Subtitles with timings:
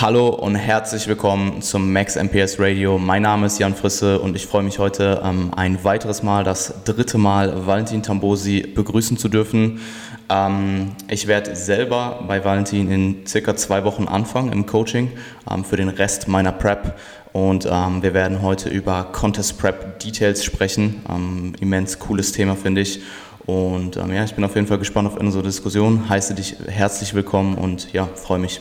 [0.00, 2.98] Hallo und herzlich willkommen zum Max MPS Radio.
[2.98, 6.84] Mein Name ist Jan Frisse und ich freue mich heute ähm, ein weiteres Mal, das
[6.84, 9.80] dritte Mal Valentin Tambosi begrüßen zu dürfen.
[10.28, 15.10] Ähm, ich werde selber bei Valentin in circa zwei Wochen anfangen im Coaching
[15.50, 16.96] ähm, für den Rest meiner Prep.
[17.32, 21.02] Und ähm, wir werden heute über Contest Prep Details sprechen.
[21.10, 23.00] Ähm, immens cooles Thema, finde ich.
[23.46, 26.08] Und ähm, ja, ich bin auf jeden Fall gespannt auf unsere Diskussion.
[26.08, 28.60] Heiße dich herzlich willkommen und ja, freue mich.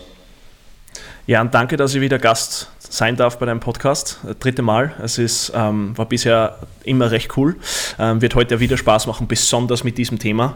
[1.28, 4.22] Ja, und danke, dass ich wieder Gast sein darf bei deinem Podcast.
[4.24, 4.94] Das dritte Mal.
[5.04, 7.58] Es ist, ähm, war bisher immer recht cool.
[8.00, 10.56] Ähm, wird heute wieder Spaß machen, besonders mit diesem Thema.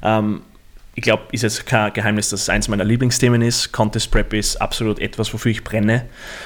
[0.00, 0.42] Ähm,
[0.94, 3.72] ich glaube, ist jetzt kein Geheimnis, dass es eins meiner Lieblingsthemen ist.
[3.72, 6.04] Contest Prep ist absolut etwas, wofür ich brenne.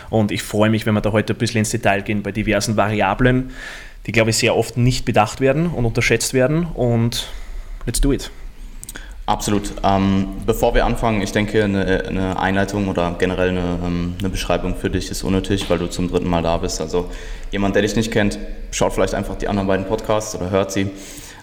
[0.08, 2.78] Und ich freue mich, wenn wir da heute ein bisschen ins Detail gehen bei diversen
[2.78, 3.50] Variablen,
[4.06, 6.64] die, glaube ich, sehr oft nicht bedacht werden und unterschätzt werden.
[6.64, 7.28] Und
[7.84, 8.30] let's do it.
[9.26, 9.72] Absolut.
[9.82, 14.76] Ähm, bevor wir anfangen, ich denke, eine, eine Einleitung oder generell eine, ähm, eine, Beschreibung
[14.76, 16.80] für dich ist unnötig, weil du zum dritten Mal da bist.
[16.80, 17.10] Also
[17.50, 18.38] jemand, der dich nicht kennt,
[18.70, 20.90] schaut vielleicht einfach die anderen beiden Podcasts oder hört sie.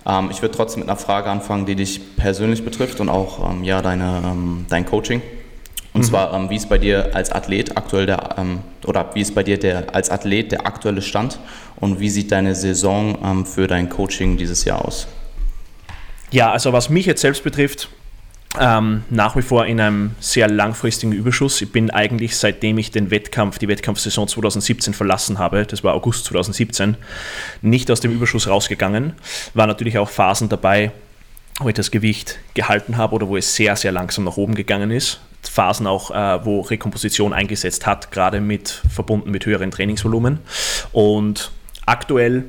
[0.05, 3.65] Ähm, ich würde trotzdem mit einer Frage anfangen, die dich persönlich betrifft und auch ähm,
[3.65, 5.21] ja, deine, ähm, dein Coaching.
[5.91, 6.05] Und mhm.
[6.05, 8.37] zwar, ähm, wie ist bei dir als Athlet aktuell der,
[8.85, 11.37] oder wie ist bei dir der, als Athlet der aktuelle Stand
[11.81, 15.07] und wie sieht deine Saison für dein Coaching dieses Jahr aus?
[16.33, 17.89] Ja, also was mich jetzt selbst betrifft,
[18.59, 21.61] ähm, nach wie vor in einem sehr langfristigen Überschuss.
[21.61, 26.25] Ich bin eigentlich, seitdem ich den Wettkampf, die Wettkampfsaison 2017 verlassen habe, das war August
[26.25, 26.97] 2017,
[27.61, 29.13] nicht aus dem Überschuss rausgegangen.
[29.53, 30.91] War natürlich auch Phasen dabei,
[31.59, 34.89] wo ich das Gewicht gehalten habe oder wo es sehr, sehr langsam nach oben gegangen
[34.89, 35.19] ist.
[35.43, 40.39] Phasen auch, äh, wo Rekomposition eingesetzt hat, gerade mit verbunden mit höheren Trainingsvolumen.
[40.93, 41.51] Und
[41.85, 42.45] aktuell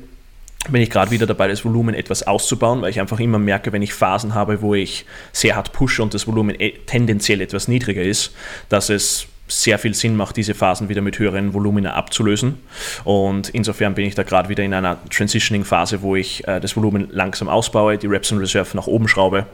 [0.71, 3.81] bin ich gerade wieder dabei, das Volumen etwas auszubauen, weil ich einfach immer merke, wenn
[3.81, 8.01] ich Phasen habe, wo ich sehr hart pushe und das Volumen eh tendenziell etwas niedriger
[8.01, 8.33] ist,
[8.69, 12.57] dass es sehr viel Sinn macht, diese Phasen wieder mit höheren Volumina abzulösen.
[13.03, 17.07] Und insofern bin ich da gerade wieder in einer Transitioning-Phase, wo ich äh, das Volumen
[17.11, 19.45] langsam ausbaue, die Reps in Reserve nach oben schraube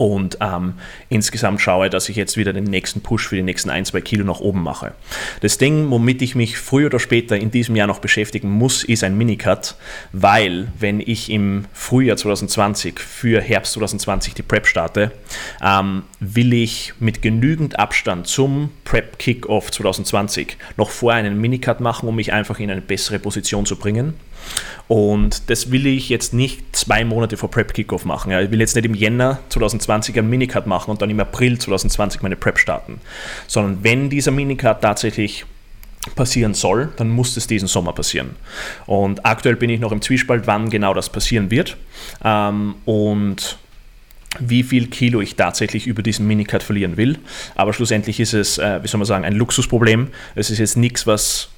[0.00, 0.72] und ähm,
[1.10, 4.24] insgesamt schaue, dass ich jetzt wieder den nächsten Push für die nächsten ein, zwei Kilo
[4.24, 4.94] nach oben mache.
[5.42, 9.04] Das Ding, womit ich mich früher oder später in diesem Jahr noch beschäftigen muss, ist
[9.04, 9.74] ein Minicut,
[10.12, 15.12] weil wenn ich im Frühjahr 2020 für Herbst 2020 die Prep starte,
[15.62, 22.08] ähm, will ich mit genügend Abstand zum Prep Kickoff 2020 noch vorher einen Minicut machen,
[22.08, 24.14] um mich einfach in eine bessere Position zu bringen.
[24.88, 28.32] Und das will ich jetzt nicht zwei Monate vor Prep Kickoff machen.
[28.32, 32.22] Ich will jetzt nicht im Jänner 2020 einen Minicut machen und dann im April 2020
[32.22, 33.00] meine Prep starten.
[33.46, 35.44] Sondern wenn dieser Minicut tatsächlich
[36.16, 38.36] passieren soll, dann muss es diesen Sommer passieren.
[38.86, 41.76] Und aktuell bin ich noch im Zwiespalt, wann genau das passieren wird.
[42.24, 43.58] Ähm, und
[44.38, 47.18] wie viel Kilo ich tatsächlich über diesen Minicut verlieren will.
[47.56, 50.08] Aber schlussendlich ist es, äh, wie soll man sagen, ein Luxusproblem.
[50.34, 51.48] Es ist jetzt nichts, was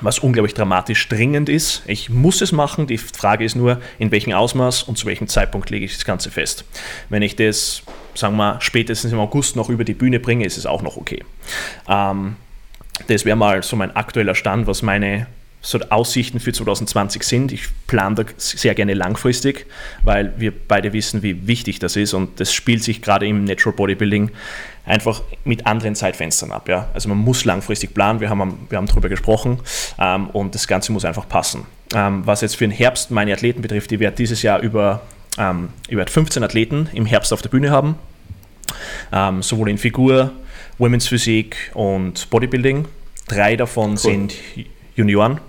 [0.00, 1.82] was unglaublich dramatisch dringend ist.
[1.86, 2.86] Ich muss es machen.
[2.86, 6.30] Die Frage ist nur, in welchem Ausmaß und zu welchem Zeitpunkt lege ich das Ganze
[6.30, 6.64] fest.
[7.08, 7.82] Wenn ich das,
[8.14, 11.22] sagen wir, spätestens im August noch über die Bühne bringe, ist es auch noch okay.
[11.88, 12.36] Ähm,
[13.06, 15.26] das wäre mal so mein aktueller Stand, was meine
[15.62, 17.52] so Aussichten für 2020 sind.
[17.52, 19.66] Ich plane da sehr gerne langfristig,
[20.02, 23.74] weil wir beide wissen, wie wichtig das ist und das spielt sich gerade im Natural
[23.76, 24.30] Bodybuilding
[24.84, 26.68] einfach mit anderen Zeitfenstern ab.
[26.68, 26.88] Ja?
[26.94, 29.60] Also man muss langfristig planen, wir haben, wir haben darüber gesprochen
[29.98, 31.66] ähm, und das Ganze muss einfach passen.
[31.94, 35.02] Ähm, was jetzt für den Herbst meine Athleten betrifft, ich werde dieses Jahr über,
[35.38, 37.96] ähm, ich werde 15 Athleten im Herbst auf der Bühne haben,
[39.12, 40.32] ähm, sowohl in Figur,
[40.78, 42.86] Women's Physik und Bodybuilding.
[43.28, 43.98] Drei davon cool.
[43.98, 44.34] sind
[44.96, 45.40] Junioren,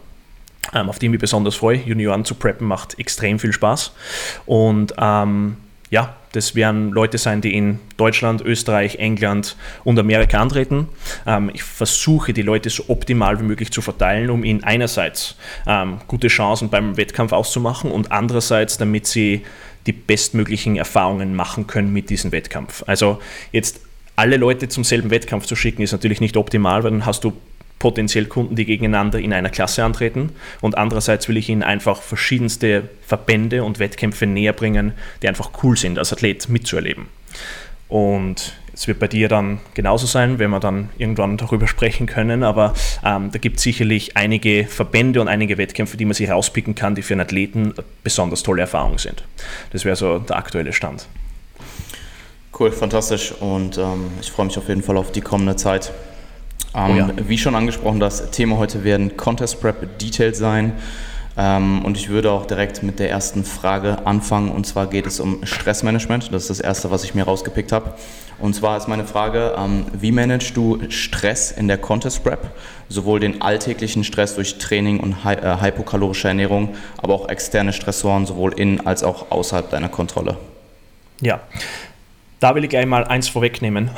[0.74, 1.78] ähm, auf die ich mich besonders freue.
[1.78, 3.94] Junioren zu preppen macht extrem viel Spaß.
[4.46, 5.58] Und ähm,
[5.90, 10.90] ja, das werden Leute sein, die in Deutschland, Österreich, England und Amerika antreten.
[11.26, 15.36] Ähm, ich versuche, die Leute so optimal wie möglich zu verteilen, um ihnen einerseits
[15.66, 19.44] ähm, gute Chancen beim Wettkampf auszumachen und andererseits, damit sie
[19.86, 22.84] die bestmöglichen Erfahrungen machen können mit diesem Wettkampf.
[22.88, 23.20] Also
[23.52, 23.82] jetzt
[24.16, 27.34] alle Leute zum selben Wettkampf zu schicken, ist natürlich nicht optimal, weil dann hast du
[27.84, 30.32] potenziell Kunden, die gegeneinander in einer Klasse antreten.
[30.62, 35.76] Und andererseits will ich ihnen einfach verschiedenste Verbände und Wettkämpfe näher bringen, die einfach cool
[35.76, 37.08] sind, als Athlet mitzuerleben.
[37.90, 42.44] Und es wird bei dir dann genauso sein, wenn wir dann irgendwann darüber sprechen können.
[42.44, 46.76] Aber ähm, da gibt es sicherlich einige Verbände und einige Wettkämpfe, die man sich rauspicken
[46.76, 49.26] kann, die für einen Athleten besonders tolle Erfahrungen sind.
[49.74, 51.06] Das wäre so der aktuelle Stand.
[52.58, 53.34] Cool, fantastisch.
[53.34, 55.92] Und ähm, ich freue mich auf jeden Fall auf die kommende Zeit.
[56.76, 57.10] Ähm, oh ja.
[57.28, 60.74] Wie schon angesprochen, das Thema heute werden Contest Prep Details sein.
[61.36, 64.50] Ähm, und ich würde auch direkt mit der ersten Frage anfangen.
[64.50, 66.32] Und zwar geht es um Stressmanagement.
[66.32, 67.94] Das ist das Erste, was ich mir rausgepickt habe.
[68.40, 72.52] Und zwar ist meine Frage, ähm, wie managst du Stress in der Contest Prep?
[72.90, 78.54] Sowohl den alltäglichen Stress durch Training und äh, hypokalorische Ernährung, aber auch externe Stressoren, sowohl
[78.54, 80.38] in als auch außerhalb deiner Kontrolle.
[81.22, 81.40] Ja,
[82.40, 83.90] da will ich gleich mal eins vorwegnehmen.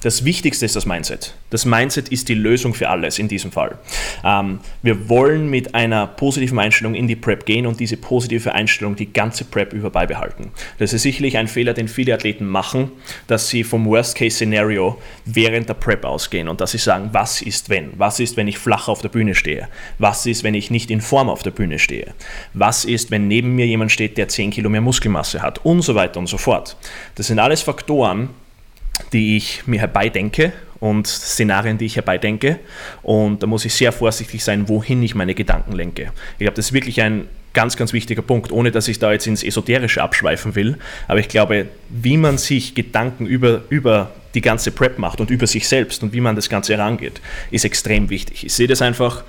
[0.00, 1.34] Das Wichtigste ist das Mindset.
[1.50, 3.78] Das Mindset ist die Lösung für alles in diesem Fall.
[4.24, 8.94] Ähm, wir wollen mit einer positiven Einstellung in die Prep gehen und diese positive Einstellung
[8.94, 10.52] die ganze Prep über beibehalten.
[10.78, 12.92] Das ist sicherlich ein Fehler, den viele Athleten machen,
[13.26, 17.90] dass sie vom Worst-Case-Szenario während der Prep ausgehen und dass sie sagen, was ist wenn?
[17.98, 19.66] Was ist, wenn ich flach auf der Bühne stehe?
[19.98, 22.14] Was ist, wenn ich nicht in Form auf der Bühne stehe?
[22.54, 25.64] Was ist, wenn neben mir jemand steht, der 10 Kilo mehr Muskelmasse hat?
[25.64, 26.76] Und so weiter und so fort.
[27.16, 28.30] Das sind alles Faktoren,
[29.12, 32.58] die ich mir herbeidenke und Szenarien, die ich herbeidenke.
[33.02, 36.12] Und da muss ich sehr vorsichtig sein, wohin ich meine Gedanken lenke.
[36.34, 39.26] Ich glaube, das ist wirklich ein ganz, ganz wichtiger Punkt, ohne dass ich da jetzt
[39.26, 40.78] ins Esoterische abschweifen will.
[41.08, 45.46] Aber ich glaube, wie man sich Gedanken über, über die ganze Prep macht und über
[45.46, 47.20] sich selbst und wie man das Ganze herangeht,
[47.50, 48.44] ist extrem wichtig.
[48.44, 49.24] Ich sehe das einfach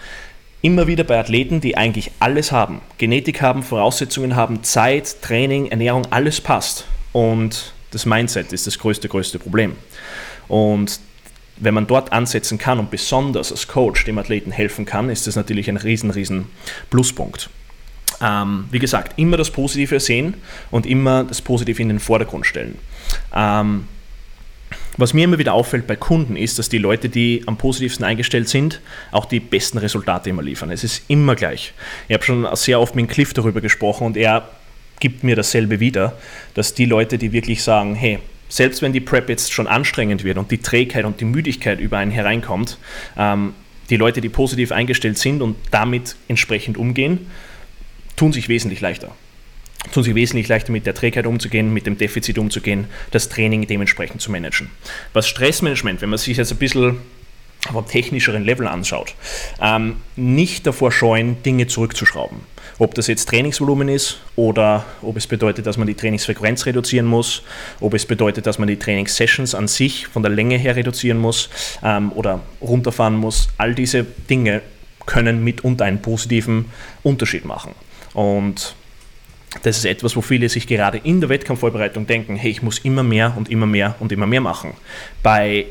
[0.62, 2.82] immer wieder bei Athleten, die eigentlich alles haben.
[2.98, 6.86] Genetik haben, Voraussetzungen haben, Zeit, Training, Ernährung, alles passt.
[7.14, 9.76] Und das Mindset ist das größte, größte Problem.
[10.48, 11.00] Und
[11.58, 15.36] wenn man dort ansetzen kann und besonders als Coach dem Athleten helfen kann, ist das
[15.36, 16.48] natürlich ein riesen, riesen
[16.90, 17.50] Pluspunkt.
[18.22, 20.36] Ähm, wie gesagt, immer das Positive sehen
[20.72, 22.78] und immer das Positive in den Vordergrund stellen.
[23.34, 23.86] Ähm,
[24.98, 28.50] was mir immer wieder auffällt bei Kunden ist, dass die Leute, die am positivsten eingestellt
[28.50, 28.82] sind,
[29.12, 30.72] auch die besten Resultate immer liefern.
[30.72, 31.74] Es ist immer gleich.
[32.10, 34.50] Ich habe schon sehr oft mit Cliff darüber gesprochen und er
[35.00, 36.18] gibt mir dasselbe wieder,
[36.54, 38.20] dass die Leute, die wirklich sagen, hey,
[38.50, 41.98] selbst wenn die Prep jetzt schon anstrengend wird und die Trägheit und die Müdigkeit über
[41.98, 42.78] einen hereinkommt,
[43.18, 43.54] ähm,
[43.90, 47.28] die Leute, die positiv eingestellt sind und damit entsprechend umgehen,
[48.16, 49.16] tun sich wesentlich leichter.
[49.94, 54.22] Tun sich wesentlich leichter mit der Trägheit umzugehen, mit dem Defizit umzugehen, das Training dementsprechend
[54.22, 54.70] zu managen.
[55.14, 56.98] Was Stressmanagement, wenn man sich jetzt ein bisschen
[57.74, 59.16] auf technischeren Level anschaut,
[59.62, 62.40] ähm, nicht davor scheuen, Dinge zurückzuschrauben.
[62.80, 67.44] Ob das jetzt Trainingsvolumen ist oder ob es bedeutet, dass man die Trainingsfrequenz reduzieren muss,
[67.82, 71.50] ob es bedeutet, dass man die Trainingssessions an sich von der Länge her reduzieren muss
[71.84, 73.50] ähm, oder runterfahren muss.
[73.58, 74.62] All diese Dinge
[75.06, 76.66] können mitunter einen positiven
[77.04, 77.74] Unterschied machen.
[78.14, 78.76] Und
[79.64, 83.04] das ist etwas, wo viele sich gerade in der Wettkampfvorbereitung denken, hey, ich muss immer
[83.04, 84.74] mehr und immer mehr und immer mehr machen.
[85.22, 85.66] Bei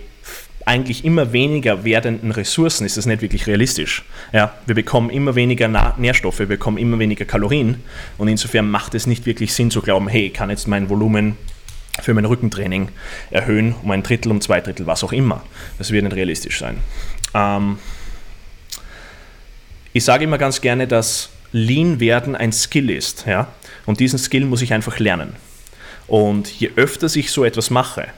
[0.68, 4.04] eigentlich immer weniger werdenden Ressourcen ist das nicht wirklich realistisch.
[4.34, 5.66] Ja, wir bekommen immer weniger
[5.96, 7.82] Nährstoffe, wir bekommen immer weniger Kalorien
[8.18, 11.38] und insofern macht es nicht wirklich Sinn zu glauben, hey, ich kann jetzt mein Volumen
[12.02, 12.90] für mein Rückentraining
[13.30, 15.42] erhöhen um ein Drittel, um zwei Drittel, was auch immer.
[15.78, 16.76] Das wird nicht realistisch sein.
[17.34, 17.78] Ähm
[19.94, 23.24] ich sage immer ganz gerne, dass Lean werden ein Skill ist.
[23.26, 23.48] Ja?
[23.86, 25.32] Und diesen Skill muss ich einfach lernen.
[26.06, 28.08] Und je öfter ich so etwas mache,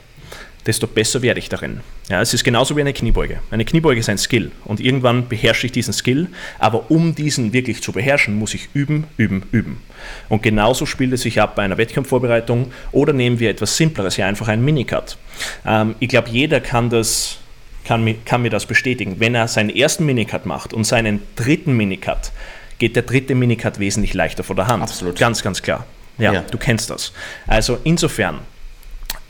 [0.66, 1.80] desto besser werde ich darin.
[2.08, 3.40] Ja, es ist genauso wie eine Kniebeuge.
[3.50, 6.28] Eine Kniebeuge ist ein Skill und irgendwann beherrsche ich diesen Skill,
[6.58, 9.82] aber um diesen wirklich zu beherrschen, muss ich üben, üben, üben.
[10.28, 14.26] Und genauso spielt es sich ab bei einer Wettkampfvorbereitung oder nehmen wir etwas Simpleres, ja
[14.26, 15.16] einfach einen Minicut.
[15.64, 17.38] Ähm, ich glaube, jeder kann das
[17.84, 19.16] kann, kann mir das bestätigen.
[19.18, 22.30] Wenn er seinen ersten Minicut macht und seinen dritten Minicut,
[22.78, 24.82] geht der dritte Minicut wesentlich leichter vor der Hand.
[24.82, 25.18] Absolut.
[25.18, 25.86] Ganz, ganz klar.
[26.18, 27.12] Ja, ja, du kennst das.
[27.46, 28.40] Also insofern,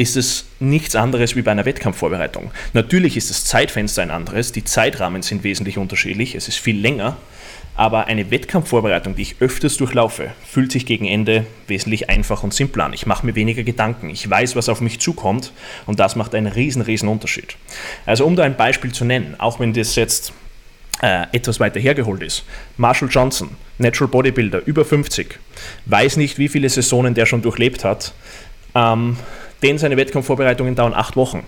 [0.00, 2.52] ist es nichts anderes wie bei einer Wettkampfvorbereitung.
[2.72, 7.18] Natürlich ist das Zeitfenster ein anderes, die Zeitrahmen sind wesentlich unterschiedlich, es ist viel länger,
[7.76, 12.86] aber eine Wettkampfvorbereitung, die ich öfters durchlaufe, fühlt sich gegen Ende wesentlich einfacher und simpler
[12.86, 12.94] an.
[12.94, 15.52] Ich mache mir weniger Gedanken, ich weiß, was auf mich zukommt
[15.84, 17.56] und das macht einen riesen, riesen Unterschied.
[18.06, 20.32] Also um da ein Beispiel zu nennen, auch wenn das jetzt
[21.02, 22.44] äh, etwas weiter hergeholt ist.
[22.78, 25.38] Marshall Johnson, Natural Bodybuilder, über 50,
[25.84, 28.14] weiß nicht, wie viele Saisonen der schon durchlebt hat.
[28.74, 29.18] Ähm,
[29.62, 31.44] denn seine Wettkampfvorbereitungen dauern acht Wochen.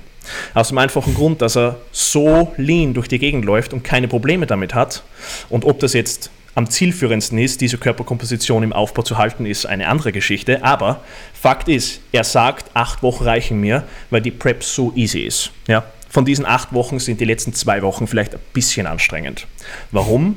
[0.54, 4.46] Aus dem einfachen Grund, dass er so lean durch die Gegend läuft und keine Probleme
[4.46, 5.02] damit hat.
[5.48, 9.88] Und ob das jetzt am zielführendsten ist, diese Körperkomposition im Aufbau zu halten, ist eine
[9.88, 10.62] andere Geschichte.
[10.62, 11.00] Aber
[11.32, 15.50] Fakt ist, er sagt, acht Wochen reichen mir, weil die Prep so easy ist.
[15.66, 15.84] Ja?
[16.10, 19.46] Von diesen acht Wochen sind die letzten zwei Wochen vielleicht ein bisschen anstrengend.
[19.92, 20.36] Warum?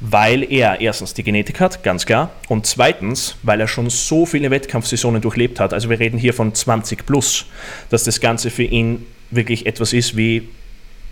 [0.00, 4.50] Weil er erstens die Genetik hat, ganz klar, und zweitens, weil er schon so viele
[4.50, 7.46] Wettkampfsaisonen durchlebt hat, also wir reden hier von 20 plus,
[7.90, 10.48] dass das Ganze für ihn wirklich etwas ist wie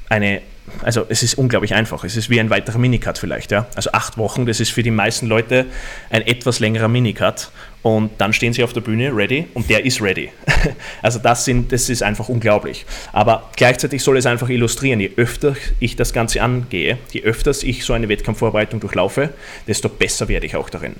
[0.08, 0.42] eine
[0.82, 2.04] also es ist unglaublich einfach.
[2.04, 3.50] Es ist wie ein weiterer Minicut vielleicht.
[3.50, 3.66] Ja?
[3.74, 5.66] Also acht Wochen, das ist für die meisten Leute
[6.10, 7.50] ein etwas längerer Minicut.
[7.82, 10.30] Und dann stehen sie auf der Bühne ready und der ist ready.
[11.02, 12.86] Also das, sind, das ist einfach unglaublich.
[13.12, 17.84] Aber gleichzeitig soll es einfach illustrieren, je öfter ich das Ganze angehe, je öfter ich
[17.84, 19.34] so eine Wettkampfvorbereitung durchlaufe,
[19.66, 20.94] desto besser werde ich auch darin.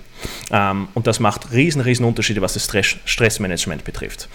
[0.52, 2.70] Ähm, und das macht riesen, riesen Unterschiede, was das
[3.06, 4.28] Stressmanagement betrifft.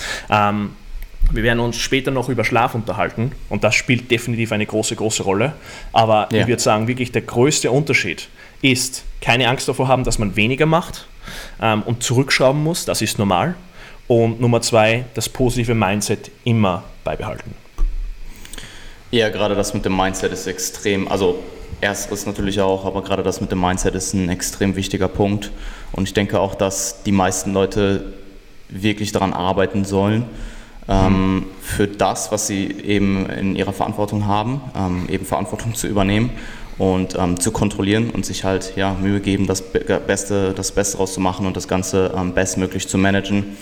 [1.32, 5.24] Wir werden uns später noch über Schlaf unterhalten und das spielt definitiv eine große, große
[5.24, 5.54] Rolle.
[5.94, 6.42] Aber ja.
[6.42, 8.30] ich würde sagen, wirklich der größte Unterschied
[8.62, 11.08] ist, keine Angst davor haben, dass man weniger macht
[11.62, 13.56] ähm, und zurückschrauben muss, das ist normal.
[14.08, 17.54] Und Nummer zwei, das positive Mindset immer beibehalten.
[19.12, 21.44] Ja, gerade das mit dem Mindset ist extrem, also
[21.82, 25.52] ersteres natürlich auch, aber gerade das mit dem Mindset ist ein extrem wichtiger Punkt.
[25.92, 28.14] Und ich denke auch, dass die meisten Leute
[28.70, 30.26] wirklich daran arbeiten sollen
[30.90, 36.32] ähm, für das, was sie eben in ihrer Verantwortung haben, ähm, eben Verantwortung zu übernehmen
[36.80, 41.46] und ähm, zu kontrollieren und sich halt ja, Mühe geben, das Beste, das Beste rauszumachen
[41.46, 43.58] und das Ganze ähm, bestmöglich zu managen.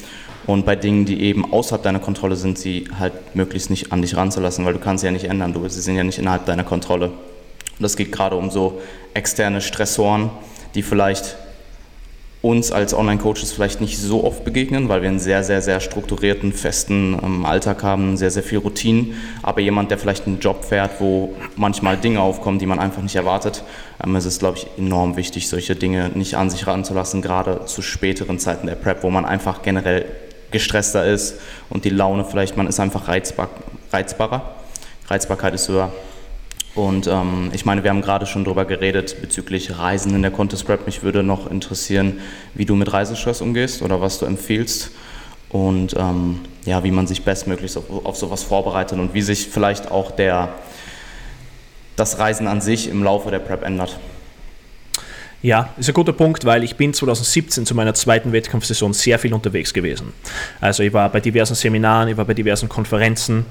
[0.46, 4.16] Und bei Dingen, die eben außerhalb deiner Kontrolle sind, sie halt möglichst nicht an dich
[4.16, 6.64] ranzulassen, weil du kannst sie ja nicht ändern, du, sie sind ja nicht innerhalb deiner
[6.64, 7.08] Kontrolle.
[7.08, 8.80] Und das geht gerade um so
[9.14, 10.30] externe Stressoren,
[10.74, 11.36] die vielleicht
[12.42, 16.54] uns als Online-Coaches vielleicht nicht so oft begegnen, weil wir einen sehr, sehr, sehr strukturierten,
[16.54, 19.16] festen ähm, Alltag haben, sehr, sehr viel Routinen.
[19.42, 23.16] Aber jemand, der vielleicht einen Job fährt, wo manchmal Dinge aufkommen, die man einfach nicht
[23.16, 23.64] erwartet,
[24.04, 27.82] ähm, es ist, glaube ich, enorm wichtig, solche Dinge nicht an sich ranzulassen, gerade zu
[27.82, 30.06] späteren Zeiten der Prep, wo man einfach generell
[30.52, 31.40] gestresster ist
[31.70, 33.50] und die Laune vielleicht, man ist einfach reizbar,
[33.92, 34.56] reizbarer.
[35.10, 35.92] Reizbarkeit ist höher.
[36.78, 40.68] Und ähm, ich meine, wir haben gerade schon darüber geredet bezüglich Reisen in der Contest
[40.68, 40.86] Prep.
[40.86, 42.20] Mich würde noch interessieren,
[42.54, 44.92] wie du mit Reisestress umgehst oder was du empfiehlst
[45.50, 49.90] und ähm, ja, wie man sich bestmöglichst auf, auf sowas vorbereitet und wie sich vielleicht
[49.90, 50.50] auch der,
[51.96, 53.98] das Reisen an sich im Laufe der Prep ändert.
[55.42, 59.34] Ja, ist ein guter Punkt, weil ich bin 2017 zu meiner zweiten Wettkampfsaison sehr viel
[59.34, 60.14] unterwegs gewesen.
[60.62, 63.48] Also ich war bei diversen Seminaren, ich war bei diversen Konferenzen,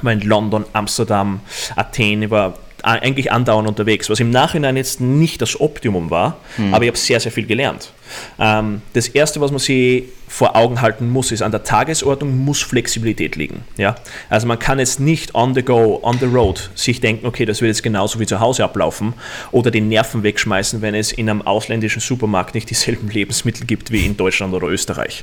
[0.00, 1.40] war in London, Amsterdam,
[1.76, 6.74] Athen, ich war eigentlich andauernd unterwegs, was im Nachhinein jetzt nicht das Optimum war, mhm.
[6.74, 7.92] aber ich habe sehr, sehr viel gelernt.
[8.38, 12.62] Ähm, das Erste, was man sich vor Augen halten muss, ist, an der Tagesordnung muss
[12.62, 13.64] Flexibilität liegen.
[13.76, 13.96] Ja?
[14.30, 17.60] Also man kann jetzt nicht on the go, on the road sich denken, okay, das
[17.60, 19.12] wird jetzt genauso wie zu Hause ablaufen
[19.50, 24.06] oder die Nerven wegschmeißen, wenn es in einem ausländischen Supermarkt nicht dieselben Lebensmittel gibt wie
[24.06, 25.22] in Deutschland oder Österreich.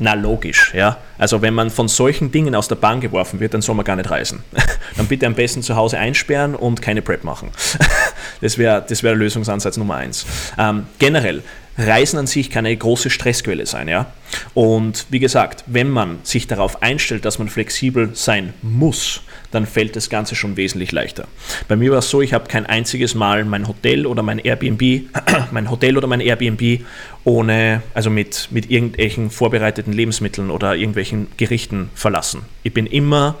[0.00, 0.98] Na logisch, ja.
[1.18, 3.96] Also wenn man von solchen Dingen aus der Bahn geworfen wird, dann soll man gar
[3.96, 4.44] nicht reisen.
[4.96, 7.50] dann bitte am besten zu Hause einsperren und keine Prep machen.
[8.40, 10.26] das wäre das wär Lösungsansatz Nummer eins.
[10.56, 11.42] Ähm, generell,
[11.78, 14.12] Reisen an sich kann eine große Stressquelle sein, ja.
[14.52, 19.94] Und wie gesagt, wenn man sich darauf einstellt, dass man flexibel sein muss, dann fällt
[19.94, 21.28] das Ganze schon wesentlich leichter.
[21.68, 25.08] Bei mir war es so, ich habe kein einziges Mal mein Hotel oder mein Airbnb,
[25.52, 26.80] mein Hotel oder mein Airbnb
[27.24, 32.42] ohne, also mit, mit irgendwelchen vorbereiteten Lebensmitteln oder irgendwelchen Gerichten verlassen.
[32.64, 33.36] Ich bin immer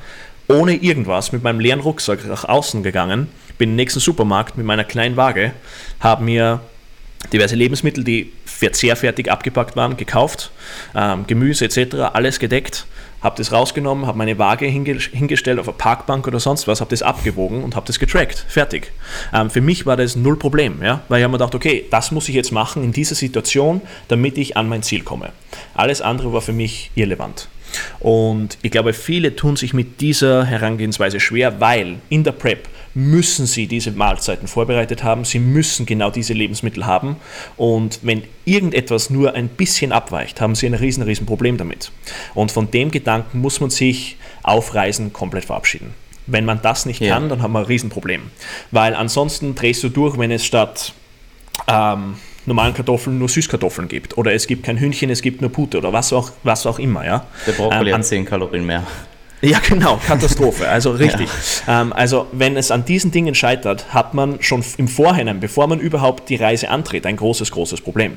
[0.46, 3.28] ohne irgendwas mit meinem leeren Rucksack nach außen gegangen,
[3.58, 5.52] bin in den nächsten Supermarkt mit meiner kleinen Waage,
[6.00, 6.60] habe mir
[7.32, 10.50] diverse Lebensmittel, die verzehrfertig abgepackt waren, gekauft,
[10.94, 12.86] ähm, Gemüse etc., alles gedeckt,
[13.20, 16.90] habe das rausgenommen, habe meine Waage hinge hingestellt auf eine Parkbank oder sonst was, habe
[16.90, 18.92] das abgewogen und habe das getrackt, fertig.
[19.34, 21.02] Ähm, für mich war das null Problem, ja?
[21.08, 24.38] weil ich habe mir gedacht, okay, das muss ich jetzt machen in dieser Situation, damit
[24.38, 25.32] ich an mein Ziel komme.
[25.74, 27.48] Alles andere war für mich irrelevant.
[28.00, 33.46] Und ich glaube, viele tun sich mit dieser Herangehensweise schwer, weil in der Prep müssen
[33.46, 37.16] sie diese Mahlzeiten vorbereitet haben, sie müssen genau diese Lebensmittel haben
[37.56, 41.92] und wenn irgendetwas nur ein bisschen abweicht, haben sie ein riesen, riesen Problem damit.
[42.34, 45.94] Und von dem Gedanken muss man sich auf Reisen komplett verabschieden.
[46.26, 47.14] Wenn man das nicht ja.
[47.14, 48.22] kann, dann haben wir ein Riesenproblem.
[48.70, 50.92] Weil ansonsten drehst du durch, wenn es statt
[51.66, 52.16] ähm,
[52.48, 54.18] normalen Kartoffeln nur Süßkartoffeln gibt.
[54.18, 57.04] Oder es gibt kein Hühnchen, es gibt nur Pute oder was auch, was auch immer.
[57.04, 57.26] Ja?
[57.46, 58.84] Der Brokkoli ähm, hat 10 Kalorien mehr.
[59.40, 60.68] Ja, genau, Katastrophe.
[60.68, 61.28] Also richtig.
[61.66, 61.82] Ja.
[61.82, 65.78] Ähm, also wenn es an diesen Dingen scheitert, hat man schon im Vorhinein, bevor man
[65.78, 68.16] überhaupt die Reise antritt, ein großes, großes Problem.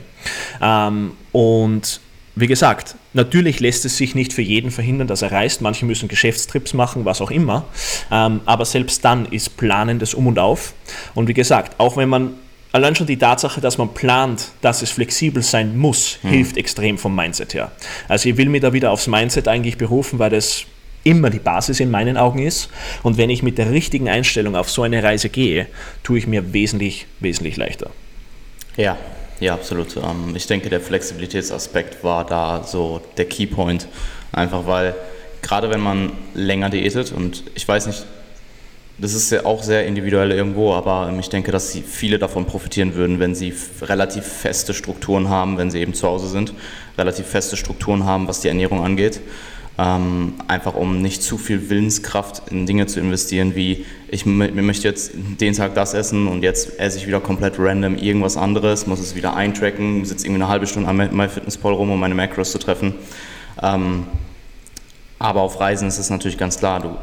[0.61, 2.01] Ähm, und
[2.35, 5.61] wie gesagt, natürlich lässt es sich nicht für jeden verhindern, dass er reist.
[5.61, 7.65] Manche müssen Geschäftstrips machen, was auch immer.
[8.09, 10.73] Ähm, aber selbst dann ist Planen das Um und Auf.
[11.13, 12.33] Und wie gesagt, auch wenn man
[12.71, 16.29] allein schon die Tatsache, dass man plant, dass es flexibel sein muss, hm.
[16.29, 17.71] hilft extrem vom Mindset her.
[18.07, 20.65] Also ich will mir da wieder aufs Mindset eigentlich berufen, weil das
[21.03, 22.69] immer die Basis in meinen Augen ist.
[23.03, 25.67] Und wenn ich mit der richtigen Einstellung auf so eine Reise gehe,
[26.03, 27.89] tue ich mir wesentlich, wesentlich leichter.
[28.77, 28.97] Ja,
[29.39, 29.97] ja, absolut.
[29.97, 33.87] Ähm, ich denke, der Flexibilitätsaspekt war da so der Keypoint.
[34.31, 34.93] Einfach weil,
[35.41, 38.05] gerade wenn man länger diätet, und ich weiß nicht,
[39.01, 42.93] das ist ja auch sehr individuell irgendwo, aber ich denke, dass sie viele davon profitieren
[42.93, 46.53] würden, wenn sie relativ feste Strukturen haben, wenn sie eben zu Hause sind,
[46.99, 49.19] relativ feste Strukturen haben, was die Ernährung angeht.
[49.79, 55.13] Ähm, einfach um nicht zu viel Willenskraft in Dinge zu investieren, wie ich möchte jetzt
[55.15, 59.15] den Tag das essen und jetzt esse ich wieder komplett random irgendwas anderes, muss es
[59.15, 62.93] wieder eintracken, sitze irgendwie eine halbe Stunde an MyFitnessPal rum, um meine Macros zu treffen.
[63.63, 64.05] Ähm,
[65.17, 66.97] aber auf Reisen ist es natürlich ganz klar, du,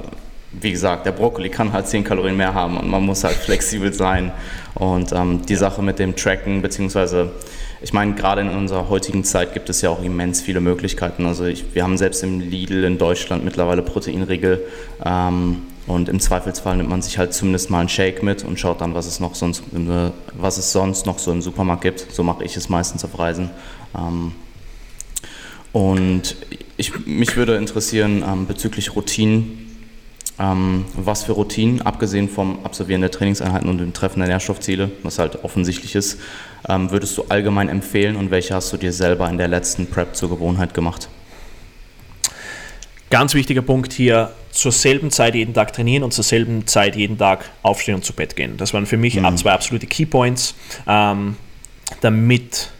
[0.52, 3.92] wie gesagt, der Brokkoli kann halt 10 Kalorien mehr haben und man muss halt flexibel
[3.92, 4.32] sein.
[4.74, 7.32] Und ähm, die Sache mit dem Tracken, beziehungsweise
[7.80, 11.26] ich meine, gerade in unserer heutigen Zeit gibt es ja auch immens viele Möglichkeiten.
[11.26, 14.64] Also ich, wir haben selbst im Lidl in Deutschland mittlerweile Proteinriegel
[15.04, 18.80] ähm, und im Zweifelsfall nimmt man sich halt zumindest mal einen Shake mit und schaut
[18.80, 19.62] dann, was es noch sonst,
[20.34, 22.06] was es sonst noch so im Supermarkt gibt.
[22.12, 23.50] So mache ich es meistens auf Reisen.
[23.96, 24.32] Ähm,
[25.72, 26.36] und
[26.76, 29.67] ich, mich würde interessieren ähm, bezüglich Routinen,
[30.38, 35.18] ähm, was für Routinen, abgesehen vom Absolvieren der Trainingseinheiten und dem Treffen der Nährstoffziele, was
[35.18, 36.20] halt offensichtlich ist,
[36.68, 40.14] ähm, würdest du allgemein empfehlen und welche hast du dir selber in der letzten Prep
[40.14, 41.08] zur Gewohnheit gemacht?
[43.10, 47.16] Ganz wichtiger Punkt hier, zur selben Zeit jeden Tag trainieren und zur selben Zeit jeden
[47.16, 48.56] Tag aufstehen und zu Bett gehen.
[48.56, 49.36] Das waren für mich mhm.
[49.36, 50.54] zwei absolute Keypoints,
[50.86, 51.36] ähm,
[52.00, 52.70] damit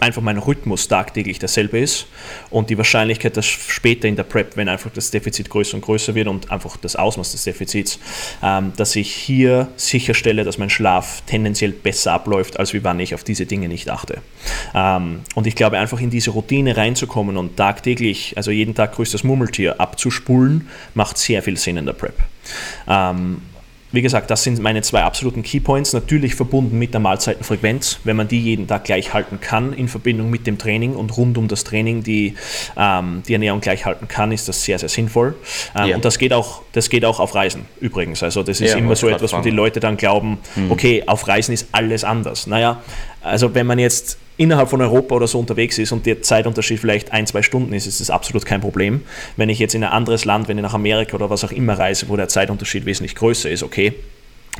[0.00, 2.06] einfach mein Rhythmus tagtäglich derselbe ist
[2.50, 6.14] und die Wahrscheinlichkeit, dass später in der Prep, wenn einfach das Defizit größer und größer
[6.14, 7.98] wird und einfach das Ausmaß des Defizits,
[8.42, 13.14] ähm, dass ich hier sicherstelle, dass mein Schlaf tendenziell besser abläuft, als wie wann ich
[13.14, 14.18] auf diese Dinge nicht achte.
[14.74, 19.24] Ähm, und ich glaube, einfach in diese Routine reinzukommen und tagtäglich, also jeden Tag größtes
[19.24, 22.16] Murmeltier abzuspulen, macht sehr viel Sinn in der Prep.
[22.88, 23.40] Ähm,
[23.94, 28.00] wie gesagt, das sind meine zwei absoluten Keypoints, natürlich verbunden mit der Mahlzeitenfrequenz.
[28.02, 31.38] Wenn man die jeden Tag gleich halten kann, in Verbindung mit dem Training und rund
[31.38, 32.34] um das Training die,
[32.76, 35.36] ähm, die Ernährung gleich halten kann, ist das sehr, sehr sinnvoll.
[35.76, 35.96] Ähm, ja.
[35.96, 38.22] Und das geht, auch, das geht auch auf Reisen übrigens.
[38.22, 40.72] Also das ist ja, immer so etwas, wo die Leute dann glauben, hm.
[40.72, 42.48] okay, auf Reisen ist alles anders.
[42.48, 42.82] Naja,
[43.22, 47.12] also wenn man jetzt innerhalb von Europa oder so unterwegs ist und der Zeitunterschied vielleicht
[47.12, 49.02] ein, zwei Stunden ist, ist das absolut kein Problem.
[49.36, 51.78] Wenn ich jetzt in ein anderes Land, wenn ich nach Amerika oder was auch immer
[51.78, 53.94] reise, wo der Zeitunterschied wesentlich größer ist, okay,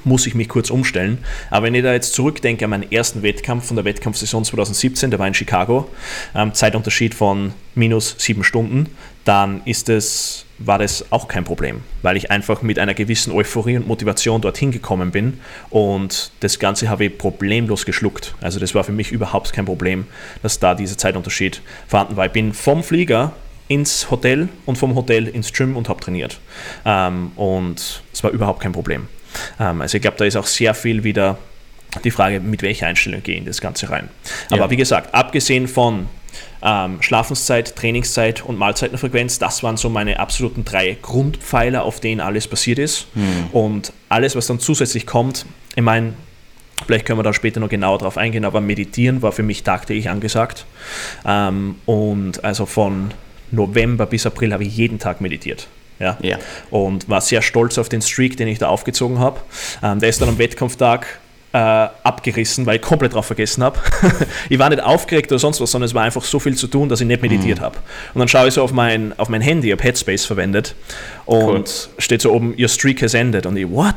[0.02, 1.18] muss ich mich kurz umstellen.
[1.50, 5.18] Aber wenn ich da jetzt zurückdenke an meinen ersten Wettkampf von der Wettkampfsaison 2017, der
[5.18, 5.88] war in Chicago,
[6.34, 8.88] ähm, Zeitunterschied von minus sieben Stunden,
[9.24, 13.76] dann ist es, war das auch kein Problem, weil ich einfach mit einer gewissen Euphorie
[13.76, 18.34] und Motivation dorthin gekommen bin und das Ganze habe ich problemlos geschluckt.
[18.40, 20.06] Also das war für mich überhaupt kein Problem,
[20.42, 22.26] dass da dieser Zeitunterschied vorhanden war.
[22.26, 23.32] Ich bin vom Flieger
[23.68, 26.38] ins Hotel und vom Hotel ins Gym und habe trainiert.
[26.84, 29.08] Ähm, und es war überhaupt kein Problem.
[29.58, 31.38] Ähm, also ich glaube, da ist auch sehr viel wieder
[32.02, 34.08] die Frage, mit welcher Einstellung gehe ich in das Ganze rein.
[34.50, 34.70] Aber ja.
[34.70, 36.08] wie gesagt, abgesehen von
[36.62, 42.48] ähm, Schlafenszeit, Trainingszeit und Mahlzeitenfrequenz, das waren so meine absoluten drei Grundpfeiler, auf denen alles
[42.48, 43.06] passiert ist.
[43.14, 43.46] Mhm.
[43.52, 46.14] Und alles, was dann zusätzlich kommt, ich meine,
[46.86, 50.10] Vielleicht können wir da später noch genauer drauf eingehen, aber Meditieren war für mich tagtäglich
[50.10, 50.66] angesagt.
[51.24, 53.12] Ähm, und also von
[53.52, 55.68] November bis April habe ich jeden Tag meditiert.
[55.98, 56.18] Ja?
[56.20, 56.38] ja.
[56.70, 59.40] Und war sehr stolz auf den Streak, den ich da aufgezogen habe.
[59.82, 61.06] Ähm, der ist dann am Wettkampftag
[61.54, 63.78] äh, abgerissen, weil ich komplett drauf vergessen habe.
[64.48, 66.88] ich war nicht aufgeregt oder sonst was, sondern es war einfach so viel zu tun,
[66.88, 67.64] dass ich nicht meditiert mhm.
[67.64, 67.76] habe.
[68.12, 70.74] Und dann schaue ich so auf mein, auf mein Handy, ich habe Headspace verwendet
[71.26, 71.64] und cool.
[71.98, 73.46] steht so oben, your streak has ended.
[73.46, 73.94] Und ich, what?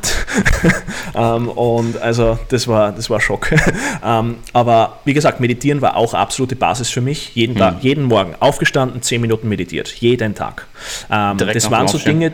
[1.14, 3.50] um, ähm, und also das war, das war Schock.
[3.50, 3.58] um,
[4.04, 7.34] ähm, aber wie gesagt, meditieren war auch absolute Basis für mich.
[7.34, 7.58] Jeden, mhm.
[7.58, 9.88] Tag, jeden Morgen aufgestanden, 10 Minuten meditiert.
[9.98, 10.68] Jeden Tag.
[11.08, 12.32] Um, ähm, das waren so Dinge,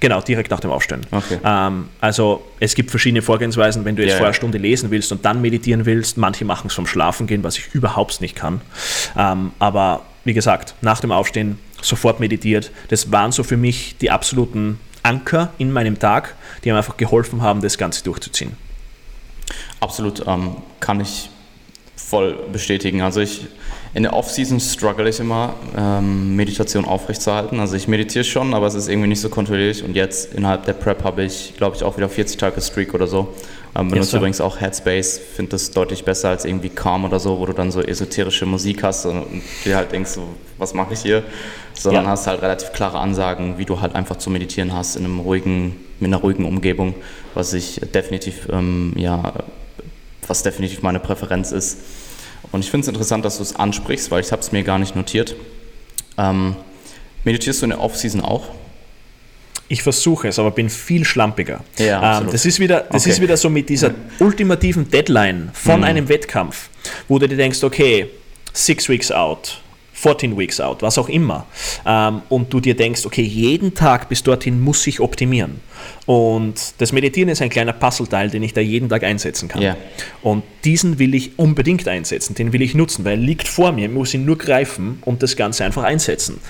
[0.00, 1.06] Genau, direkt nach dem Aufstehen.
[1.10, 1.38] Okay.
[1.44, 5.12] Ähm, also es gibt verschiedene Vorgehensweisen, wenn du jetzt ja, vorher eine Stunde lesen willst
[5.12, 6.16] und dann meditieren willst.
[6.16, 8.60] Manche machen es vom Schlafen gehen, was ich überhaupt nicht kann.
[9.16, 12.70] Ähm, aber wie gesagt, nach dem Aufstehen sofort meditiert.
[12.88, 17.42] Das waren so für mich die absoluten Anker in meinem Tag, die mir einfach geholfen
[17.42, 18.52] haben, das Ganze durchzuziehen.
[19.80, 21.30] Absolut, ähm, kann ich
[21.94, 23.02] voll bestätigen.
[23.02, 23.46] Also ich
[23.94, 27.60] in der Off-Season struggle ich immer, ähm, Meditation aufrechtzuerhalten.
[27.60, 29.82] Also ich meditiere schon, aber es ist irgendwie nicht so kontrolliert.
[29.82, 33.06] Und jetzt innerhalb der Prep habe ich, glaube ich, auch wieder 40 Tage Streak oder
[33.06, 33.34] so.
[33.76, 37.38] Ähm, benutze yes, übrigens auch Headspace, finde das deutlich besser als irgendwie Calm oder so,
[37.38, 40.94] wo du dann so esoterische Musik hast und, und dir halt denkst, so, was mache
[40.94, 41.22] ich hier?
[41.74, 42.10] Sondern ja.
[42.10, 45.76] hast halt relativ klare Ansagen, wie du halt einfach zu meditieren hast in einem ruhigen,
[46.00, 46.94] mit einer ruhigen Umgebung,
[47.34, 49.32] was ich definitiv, ähm, ja,
[50.26, 51.78] was definitiv meine Präferenz ist.
[52.56, 54.78] Und ich finde es interessant, dass du es ansprichst, weil ich habe es mir gar
[54.78, 55.36] nicht notiert.
[56.16, 56.56] Ähm,
[57.22, 58.48] meditierst du in der Off-Season auch?
[59.68, 61.60] Ich versuche es, aber bin viel schlampiger.
[61.76, 63.10] Ja, ähm, das ist, wieder, das okay.
[63.10, 63.90] ist wieder so mit dieser
[64.20, 65.84] ultimativen Deadline von mhm.
[65.84, 66.70] einem Wettkampf,
[67.08, 68.08] wo du dir denkst, okay,
[68.54, 69.60] six weeks out,
[69.96, 71.46] 14 Weeks out, was auch immer,
[71.86, 75.60] ähm, und du dir denkst, okay, jeden Tag bis dorthin muss ich optimieren.
[76.04, 79.62] Und das Meditieren ist ein kleiner Puzzleteil, den ich da jeden Tag einsetzen kann.
[79.62, 79.76] Ja.
[80.22, 83.86] Und diesen will ich unbedingt einsetzen, den will ich nutzen, weil er liegt vor mir,
[83.86, 86.40] ich muss ihn nur greifen und das Ganze einfach einsetzen.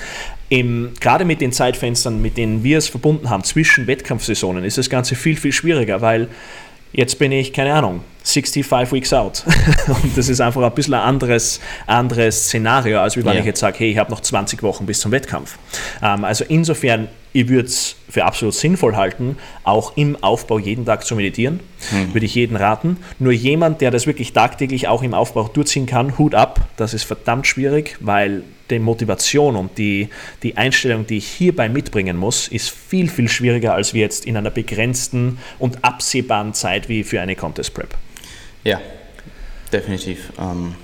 [0.49, 4.91] Im, gerade mit den Zeitfenstern, mit denen wir es verbunden haben, zwischen Wettkampfsaisonen, ist das
[4.91, 6.29] Ganze viel, viel schwieriger, weil
[6.97, 9.45] jetzt bin ich, keine Ahnung, 65 Weeks out.
[9.87, 13.37] und das ist einfach ein bisschen ein anderes, anderes Szenario, als wenn yeah.
[13.37, 15.59] ich jetzt sage, hey, ich habe noch 20 Wochen bis zum Wettkampf.
[16.03, 21.05] Ähm, also insofern, ich würde es für absolut sinnvoll halten, auch im Aufbau jeden Tag
[21.05, 21.61] zu meditieren.
[21.93, 22.15] Mhm.
[22.15, 22.97] Würde ich jeden raten.
[23.19, 27.05] Nur jemand, der das wirklich tagtäglich auch im Aufbau durchziehen kann, Hut ab, das ist
[27.05, 30.09] verdammt schwierig, weil die Motivation und die,
[30.43, 34.37] die Einstellung, die ich hierbei mitbringen muss, ist viel, viel schwieriger als wir jetzt in
[34.37, 37.95] einer begrenzten und absehbaren Zeit wie für eine Contest Prep.
[38.65, 38.81] Ja,
[39.73, 40.33] definitiv.
[40.39, 40.75] Ähm,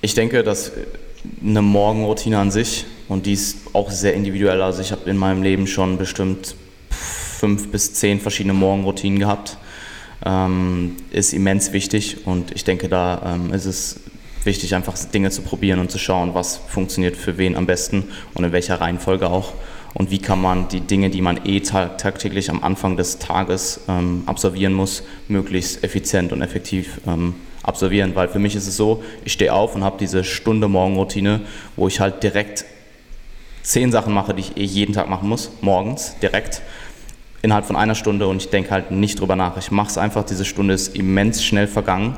[0.00, 0.72] ich denke, dass
[1.44, 5.42] eine Morgenroutine an sich, und die ist auch sehr individuell, also ich habe in meinem
[5.42, 6.54] Leben schon bestimmt
[6.90, 9.58] fünf bis zehn verschiedene Morgenroutinen gehabt,
[10.24, 14.00] ähm, ist immens wichtig und ich denke, da ähm, ist es
[14.44, 18.44] wichtig, einfach Dinge zu probieren und zu schauen, was funktioniert für wen am besten und
[18.44, 19.52] in welcher Reihenfolge auch
[19.94, 24.22] und wie kann man die Dinge, die man eh tagtäglich am Anfang des Tages ähm,
[24.26, 28.14] absolvieren muss, möglichst effizient und effektiv ähm, absolvieren.
[28.14, 31.40] Weil für mich ist es so, ich stehe auf und habe diese Stunde Morgenroutine,
[31.76, 32.64] wo ich halt direkt
[33.62, 36.62] zehn Sachen mache, die ich eh jeden Tag machen muss, morgens direkt
[37.42, 39.56] innerhalb von einer Stunde und ich denke halt nicht drüber nach.
[39.56, 42.16] Ich mache es einfach, diese Stunde ist immens schnell vergangen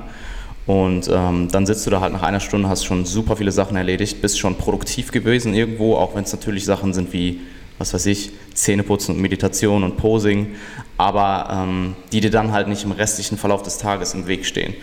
[0.66, 3.76] und ähm, dann sitzt du da halt nach einer Stunde, hast schon super viele Sachen
[3.76, 7.40] erledigt, bist schon produktiv gewesen irgendwo, auch wenn es natürlich Sachen sind wie
[7.82, 10.54] was weiß ich, Zähneputzen und Meditation und Posing,
[10.98, 14.74] aber ähm, die dir dann halt nicht im restlichen Verlauf des Tages im Weg stehen.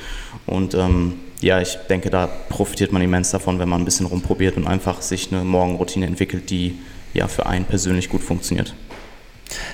[0.45, 4.57] Und ähm, ja, ich denke, da profitiert man immens davon, wenn man ein bisschen rumprobiert
[4.57, 6.77] und einfach sich eine Morgenroutine entwickelt, die
[7.13, 8.73] ja für einen persönlich gut funktioniert.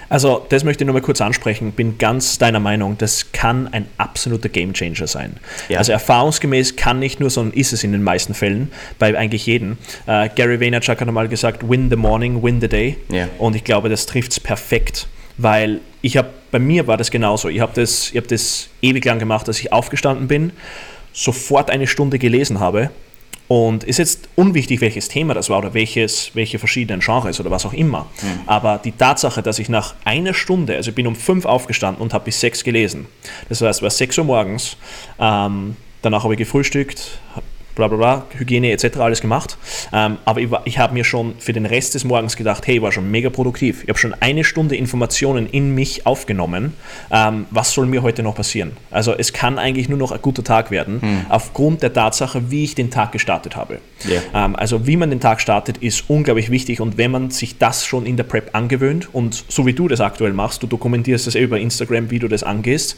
[0.09, 1.71] Also, das möchte ich nur mal kurz ansprechen.
[1.71, 5.37] Bin ganz deiner Meinung, das kann ein absoluter Gamechanger sein.
[5.69, 5.79] Ja.
[5.79, 9.77] Also, erfahrungsgemäß kann nicht nur, sondern ist es in den meisten Fällen, bei eigentlich jedem.
[10.07, 12.97] Äh, Gary Vaynerchuk hat einmal gesagt: Win the morning, win the day.
[13.09, 13.27] Ja.
[13.37, 15.07] Und ich glaube, das trifft es perfekt,
[15.37, 17.49] weil ich habe, bei mir war das genauso.
[17.49, 20.51] Ich habe das, hab das ewig lang gemacht, dass ich aufgestanden bin,
[21.13, 22.91] sofort eine Stunde gelesen habe
[23.47, 27.65] und ist jetzt unwichtig, welches Thema das war oder welches, welche verschiedenen Genres oder was
[27.65, 28.07] auch immer.
[28.21, 28.39] Mhm.
[28.47, 32.13] Aber die Tatsache, dass ich nach einer Stunde, also ich bin um fünf aufgestanden und
[32.13, 33.05] habe bis sechs gelesen.
[33.49, 34.77] Das heißt, es war sechs Uhr morgens.
[35.19, 37.19] Ähm, danach habe ich gefrühstückt,
[37.75, 38.97] bla bla bla, Hygiene etc.
[38.97, 39.57] alles gemacht.
[39.93, 42.91] Ähm, aber ich, ich habe mir schon für den Rest des Morgens gedacht, hey, war
[42.91, 43.83] schon mega produktiv.
[43.83, 46.73] Ich habe schon eine Stunde Informationen in mich aufgenommen.
[47.11, 48.71] Ähm, was soll mir heute noch passieren?
[48.91, 51.25] Also es kann eigentlich nur noch ein guter Tag werden, hm.
[51.29, 53.79] aufgrund der Tatsache, wie ich den Tag gestartet habe.
[54.07, 54.21] Yeah.
[54.33, 57.85] Ähm, also wie man den Tag startet, ist unglaublich wichtig und wenn man sich das
[57.85, 61.35] schon in der Prep angewöhnt und so wie du das aktuell machst, du dokumentierst das
[61.35, 62.97] eh über Instagram, wie du das angehst,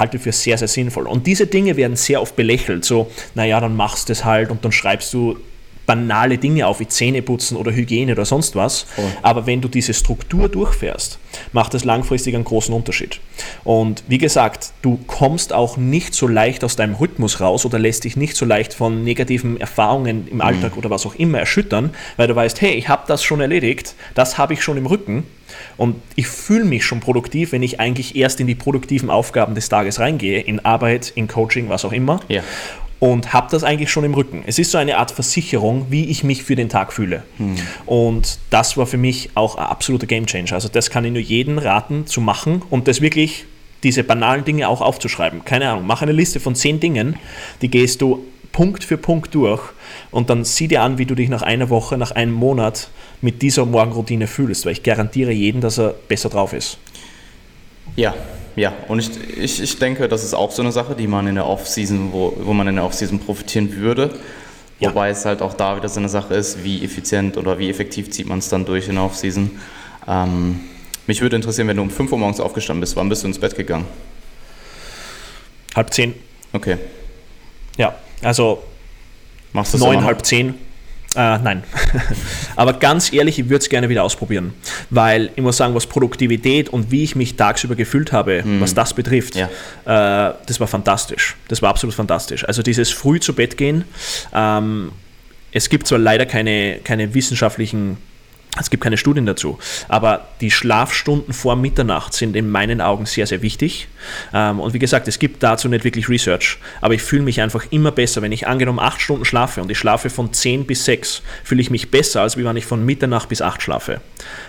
[0.00, 1.06] halte für sehr, sehr sinnvoll.
[1.06, 2.84] Und diese Dinge werden sehr oft belächelt.
[2.84, 5.36] So, naja, dann machst du es halt und dann schreibst du
[5.86, 8.82] banale Dinge auf, wie Zähneputzen oder Hygiene oder sonst was.
[8.82, 9.04] Voll.
[9.22, 11.18] Aber wenn du diese Struktur durchfährst,
[11.52, 13.20] macht das langfristig einen großen Unterschied.
[13.64, 18.04] Und wie gesagt, du kommst auch nicht so leicht aus deinem Rhythmus raus oder lässt
[18.04, 20.78] dich nicht so leicht von negativen Erfahrungen im Alltag mhm.
[20.78, 24.38] oder was auch immer erschüttern, weil du weißt, hey, ich habe das schon erledigt, das
[24.38, 25.24] habe ich schon im Rücken
[25.76, 29.68] und ich fühle mich schon produktiv, wenn ich eigentlich erst in die produktiven Aufgaben des
[29.68, 32.20] Tages reingehe, in Arbeit, in Coaching, was auch immer.
[32.28, 32.42] Ja
[33.00, 34.44] und habe das eigentlich schon im Rücken.
[34.46, 37.24] Es ist so eine Art Versicherung, wie ich mich für den Tag fühle.
[37.38, 37.56] Hm.
[37.86, 40.52] Und das war für mich auch ein absoluter Gamechanger.
[40.52, 43.46] Also das kann ich nur jedem raten zu machen und das wirklich
[43.82, 45.44] diese banalen Dinge auch aufzuschreiben.
[45.46, 47.16] Keine Ahnung, mach eine Liste von zehn Dingen,
[47.62, 49.62] die gehst du Punkt für Punkt durch
[50.10, 52.90] und dann sieh dir an, wie du dich nach einer Woche, nach einem Monat
[53.22, 56.78] mit dieser Morgenroutine fühlst, weil ich garantiere jeden, dass er besser drauf ist.
[57.96, 58.14] Ja,
[58.56, 61.34] ja, und ich, ich, ich denke, das ist auch so eine Sache, die man in
[61.34, 64.10] der Off-Season, wo, wo man in der Off-Season profitieren würde.
[64.78, 64.90] Ja.
[64.90, 68.10] Wobei es halt auch da wieder so eine Sache ist, wie effizient oder wie effektiv
[68.10, 69.50] zieht man es dann durch in der Off-Season.
[70.08, 70.60] Ähm,
[71.06, 73.38] mich würde interessieren, wenn du um 5 Uhr morgens aufgestanden bist, wann bist du ins
[73.38, 73.86] Bett gegangen?
[75.74, 76.14] Halb zehn.
[76.52, 76.78] Okay.
[77.76, 78.62] Ja, also
[79.52, 80.54] Machst du neun, halb zehn
[81.16, 81.64] äh, nein.
[82.56, 84.52] Aber ganz ehrlich, ich würde es gerne wieder ausprobieren.
[84.90, 88.60] Weil ich muss sagen, was Produktivität und wie ich mich tagsüber gefühlt habe, mhm.
[88.60, 89.46] was das betrifft, ja.
[89.86, 91.36] äh, das war fantastisch.
[91.48, 92.46] Das war absolut fantastisch.
[92.46, 93.84] Also dieses früh zu Bett gehen,
[94.32, 94.92] ähm,
[95.52, 97.96] es gibt zwar leider keine, keine wissenschaftlichen
[98.58, 99.58] Es gibt keine Studien dazu.
[99.88, 103.88] Aber die Schlafstunden vor Mitternacht sind in meinen Augen sehr, sehr wichtig.
[104.34, 106.58] Ähm, und wie gesagt, es gibt dazu nicht wirklich Research.
[106.80, 109.78] Aber ich fühle mich einfach immer besser, wenn ich angenommen acht Stunden schlafe und ich
[109.78, 113.40] schlafe von zehn bis sechs, fühle ich mich besser, als wenn ich von Mitternacht bis
[113.40, 114.00] acht schlafe.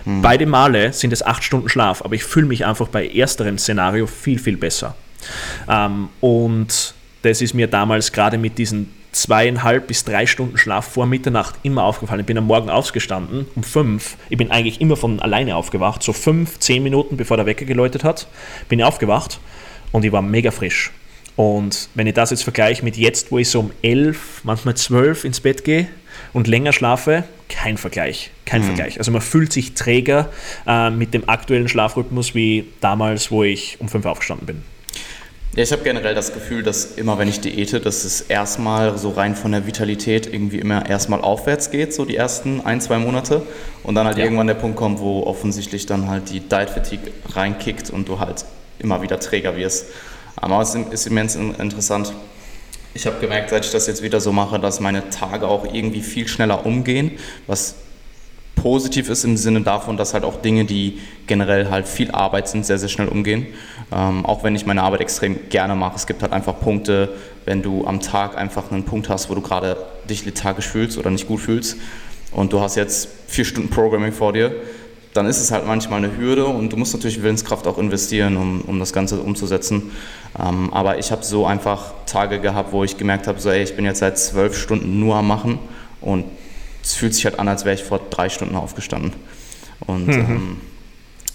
[0.04, 0.22] Mhm.
[0.22, 4.06] Beide Male sind es acht Stunden Schlaf, aber ich fühle mich einfach bei ersterem Szenario
[4.06, 4.96] viel, viel besser.
[5.68, 11.06] Ähm, und das ist mir damals gerade mit diesen zweieinhalb bis drei Stunden Schlaf vor
[11.06, 12.20] Mitternacht immer aufgefallen.
[12.20, 14.16] Ich bin am Morgen aufgestanden um fünf.
[14.28, 16.02] Ich bin eigentlich immer von alleine aufgewacht.
[16.02, 18.26] So fünf, zehn Minuten bevor der Wecker geläutet hat,
[18.68, 19.38] bin ich aufgewacht
[19.92, 20.90] und ich war mega frisch.
[21.36, 25.24] Und wenn ich das jetzt vergleiche mit jetzt, wo ich so um elf, manchmal zwölf
[25.24, 25.88] ins Bett gehe
[26.32, 28.30] und länger schlafe, kein Vergleich.
[28.44, 28.66] Kein mhm.
[28.66, 28.98] Vergleich.
[28.98, 30.30] Also man fühlt sich träger
[30.66, 34.62] äh, mit dem aktuellen Schlafrhythmus wie damals, wo ich um fünf aufgestanden bin.
[35.54, 39.10] Ja, ich habe generell das Gefühl, dass immer wenn ich diete, dass es erstmal so
[39.10, 43.42] rein von der Vitalität irgendwie immer erstmal aufwärts geht, so die ersten ein, zwei Monate.
[43.82, 44.24] Und dann halt ja.
[44.24, 48.46] irgendwann der Punkt kommt, wo offensichtlich dann halt die Diet Fatigue reinkickt und du halt
[48.78, 49.88] immer wieder träger wirst.
[50.36, 52.14] Aber es ist immens interessant.
[52.94, 56.00] Ich habe gemerkt, seit ich das jetzt wieder so mache, dass meine Tage auch irgendwie
[56.00, 57.12] viel schneller umgehen,
[57.46, 57.74] was
[58.54, 62.64] positiv ist im Sinne davon, dass halt auch Dinge, die generell halt viel Arbeit sind,
[62.66, 63.46] sehr, sehr schnell umgehen.
[63.92, 65.96] Ähm, auch wenn ich meine Arbeit extrem gerne mache.
[65.96, 67.10] Es gibt halt einfach Punkte,
[67.44, 69.76] wenn du am Tag einfach einen Punkt hast, wo du gerade
[70.08, 71.76] dich lethargisch fühlst oder nicht gut fühlst
[72.30, 74.54] und du hast jetzt vier Stunden Programming vor dir,
[75.12, 78.62] dann ist es halt manchmal eine Hürde und du musst natürlich Willenskraft auch investieren, um,
[78.62, 79.90] um das Ganze umzusetzen.
[80.38, 83.76] Ähm, aber ich habe so einfach Tage gehabt, wo ich gemerkt habe, so ey, ich
[83.76, 85.58] bin jetzt seit zwölf Stunden nur am Machen
[86.00, 86.24] und
[86.82, 89.12] es fühlt sich halt an, als wäre ich vor drei Stunden aufgestanden.
[89.86, 90.14] Und mhm.
[90.14, 90.60] ähm,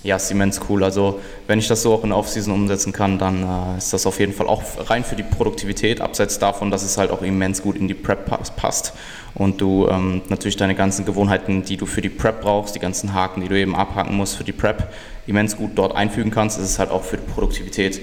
[0.04, 0.84] ja, ist immens cool.
[0.84, 4.06] Also wenn ich das so auch in der Offseason umsetzen kann, dann äh, ist das
[4.06, 7.62] auf jeden Fall auch rein für die Produktivität, abseits davon, dass es halt auch immens
[7.62, 8.94] gut in die Prep passt
[9.34, 13.14] und du ähm, natürlich deine ganzen Gewohnheiten, die du für die Prep brauchst, die ganzen
[13.14, 14.92] Haken, die du eben abhaken musst für die Prep,
[15.28, 18.02] immens gut dort einfügen kannst, ist es halt auch für die Produktivität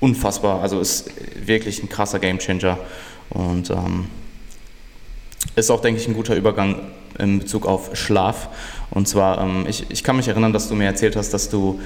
[0.00, 0.62] unfassbar.
[0.62, 1.10] Also ist
[1.44, 2.78] wirklich ein krasser Gamechanger
[3.30, 4.06] und ähm,
[5.56, 6.80] ist auch, denke ich, ein guter Übergang
[7.18, 8.48] in Bezug auf Schlaf.
[8.90, 11.80] Und zwar, ähm, ich, ich kann mich erinnern, dass du mir erzählt hast, dass du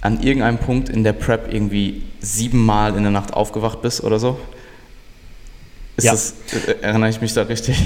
[0.00, 4.38] an irgendeinem Punkt in der Prep irgendwie siebenmal in der Nacht aufgewacht bist oder so.
[5.96, 6.12] Ist ja.
[6.12, 6.34] das,
[6.66, 7.76] äh, erinnere ich mich da richtig?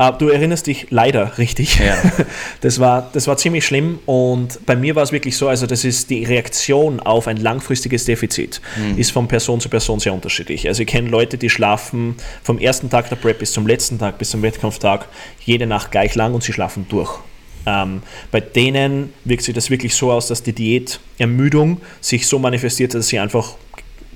[0.00, 1.78] Uh, du erinnerst dich leider richtig.
[1.78, 1.96] Ja.
[2.62, 5.84] Das, war, das war ziemlich schlimm und bei mir war es wirklich so, also das
[5.84, 8.98] ist die Reaktion auf ein langfristiges Defizit, mhm.
[8.98, 10.68] ist von Person zu Person sehr unterschiedlich.
[10.68, 14.18] Also ich kenne Leute, die schlafen vom ersten Tag der Prep bis zum letzten Tag,
[14.18, 15.06] bis zum Wettkampftag,
[15.44, 17.18] jede Nacht gleich lang und sie schlafen durch.
[17.66, 22.94] Ähm, bei denen wirkt sich das wirklich so aus, dass die Diätermüdung sich so manifestiert,
[22.94, 23.54] dass sie einfach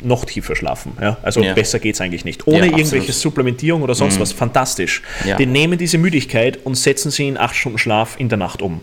[0.02, 0.92] noch tiefer schlafen.
[1.00, 1.18] Ja?
[1.22, 1.54] Also ja.
[1.54, 2.46] besser geht es eigentlich nicht.
[2.46, 4.20] Ohne ja, irgendwelche Supplementierung oder sonst mhm.
[4.20, 5.02] was, fantastisch.
[5.38, 8.80] Die nehmen diese Müdigkeit und setzen sie in acht Stunden Schlaf in der Nacht um.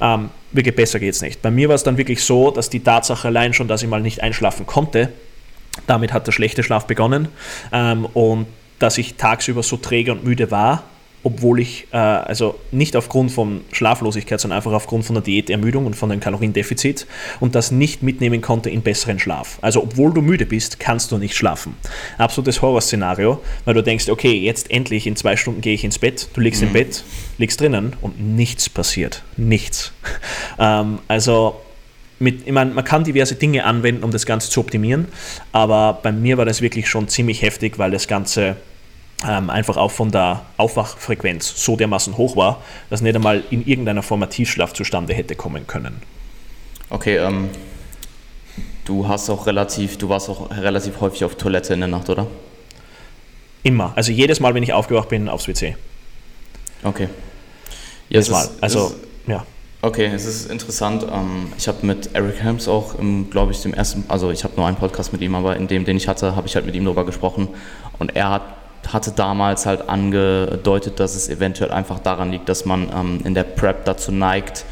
[0.00, 1.42] Ähm, wirklich besser geht es nicht.
[1.42, 4.00] Bei mir war es dann wirklich so, dass die Tatsache allein schon, dass ich mal
[4.00, 5.10] nicht einschlafen konnte,
[5.86, 7.28] damit hat der schlechte Schlaf begonnen
[7.72, 8.46] ähm, und
[8.78, 10.84] dass ich tagsüber so träge und müde war,
[11.22, 15.94] obwohl ich, äh, also nicht aufgrund von Schlaflosigkeit, sondern einfach aufgrund von der Diätermüdung und
[15.94, 17.06] von dem Kaloriendefizit
[17.40, 19.58] und das nicht mitnehmen konnte in besseren Schlaf.
[19.60, 21.74] Also obwohl du müde bist, kannst du nicht schlafen.
[22.18, 26.28] Absolutes Horrorszenario, weil du denkst, okay, jetzt endlich in zwei Stunden gehe ich ins Bett,
[26.34, 26.68] du liegst mhm.
[26.68, 27.04] im Bett,
[27.38, 29.22] liegst drinnen und nichts passiert.
[29.36, 29.92] Nichts.
[30.58, 31.60] ähm, also
[32.18, 35.08] mit, ich meine, man kann diverse Dinge anwenden, um das Ganze zu optimieren,
[35.52, 38.56] aber bei mir war das wirklich schon ziemlich heftig, weil das Ganze
[39.24, 44.02] ähm, einfach auch von der Aufwachfrequenz so dermaßen hoch war, dass nicht einmal in irgendeiner
[44.02, 46.02] Form ein Tiefschlaf zustande hätte kommen können.
[46.90, 47.48] Okay, ähm,
[48.84, 52.26] du hast auch relativ, du warst auch relativ häufig auf Toilette in der Nacht, oder?
[53.62, 53.92] Immer.
[53.96, 55.76] Also jedes Mal, wenn ich aufgewacht bin, aufs WC.
[56.84, 57.04] Okay.
[57.04, 57.08] Ja,
[58.10, 58.44] jedes Mal.
[58.44, 58.94] Ist, also,
[59.26, 59.44] ja.
[59.82, 61.04] Okay, es ist interessant.
[61.10, 62.94] Ähm, ich habe mit Eric Helms auch,
[63.30, 65.84] glaube ich, dem ersten, also ich habe nur einen Podcast mit ihm, aber in dem,
[65.84, 67.48] den ich hatte, habe ich halt mit ihm darüber gesprochen.
[67.98, 68.42] Und er hat
[68.92, 73.44] hatte damals halt angedeutet, dass es eventuell einfach daran liegt, dass man ähm, in der
[73.44, 74.64] Prep dazu neigt,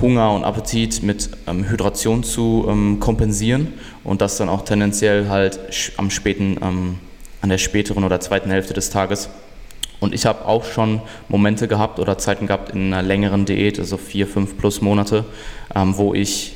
[0.00, 5.58] Hunger und Appetit mit ähm, Hydration zu ähm, kompensieren und das dann auch tendenziell halt
[5.96, 6.98] am späten, ähm,
[7.42, 9.30] an der späteren oder zweiten Hälfte des Tages.
[9.98, 13.96] Und ich habe auch schon Momente gehabt oder Zeiten gehabt in einer längeren Diät, also
[13.96, 15.24] vier, fünf plus Monate,
[15.74, 16.54] ähm, wo ich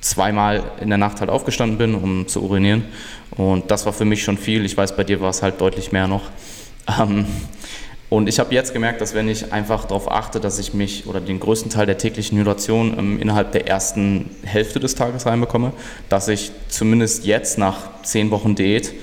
[0.00, 2.84] zweimal in der Nacht halt aufgestanden bin, um zu urinieren.
[3.30, 4.64] Und das war für mich schon viel.
[4.64, 6.22] Ich weiß, bei dir war es halt deutlich mehr noch.
[6.98, 7.26] Ähm,
[8.10, 11.20] und ich habe jetzt gemerkt, dass wenn ich einfach darauf achte, dass ich mich oder
[11.20, 15.74] den größten Teil der täglichen Hydration ähm, innerhalb der ersten Hälfte des Tages reinbekomme,
[16.08, 18.94] dass ich zumindest jetzt nach zehn Wochen Diät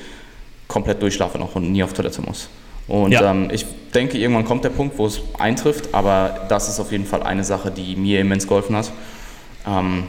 [0.67, 2.49] komplett durchschlafe noch und nie auf Toilette muss.
[2.87, 3.29] Und ja.
[3.29, 7.05] ähm, ich denke, irgendwann kommt der Punkt, wo es eintrifft, aber das ist auf jeden
[7.05, 8.91] Fall eine Sache, die mir immens geholfen hat.
[9.67, 10.05] Ähm,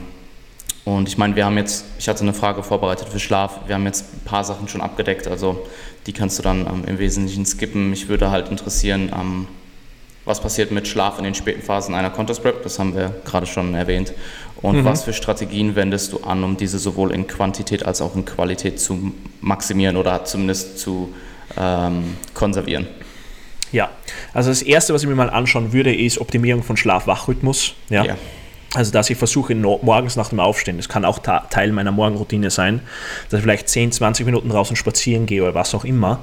[0.86, 3.84] und ich meine, wir haben jetzt, ich hatte eine Frage vorbereitet für Schlaf, wir haben
[3.86, 5.66] jetzt ein paar Sachen schon abgedeckt, also
[6.06, 7.90] die kannst du dann ähm, im Wesentlichen skippen.
[7.90, 9.48] Mich würde halt interessieren, ähm,
[10.24, 13.46] was passiert mit Schlaf in den späten Phasen einer Contest Prep, das haben wir gerade
[13.46, 14.12] schon erwähnt.
[14.62, 14.84] Und mhm.
[14.84, 18.78] was für Strategien wendest du an, um diese sowohl in Quantität als auch in Qualität
[18.78, 21.12] zu maximieren oder zumindest zu
[21.58, 22.86] ähm, konservieren?
[23.72, 23.90] Ja,
[24.32, 27.74] also das Erste, was ich mir mal anschauen würde, ist Optimierung von Schlaf-Wach-Rhythmus.
[27.88, 28.04] Ja.
[28.04, 28.16] ja.
[28.76, 32.80] Also, dass ich versuche, morgens nach dem Aufstehen, das kann auch Teil meiner Morgenroutine sein,
[33.30, 36.20] dass ich vielleicht 10, 20 Minuten draußen spazieren gehe oder was auch immer,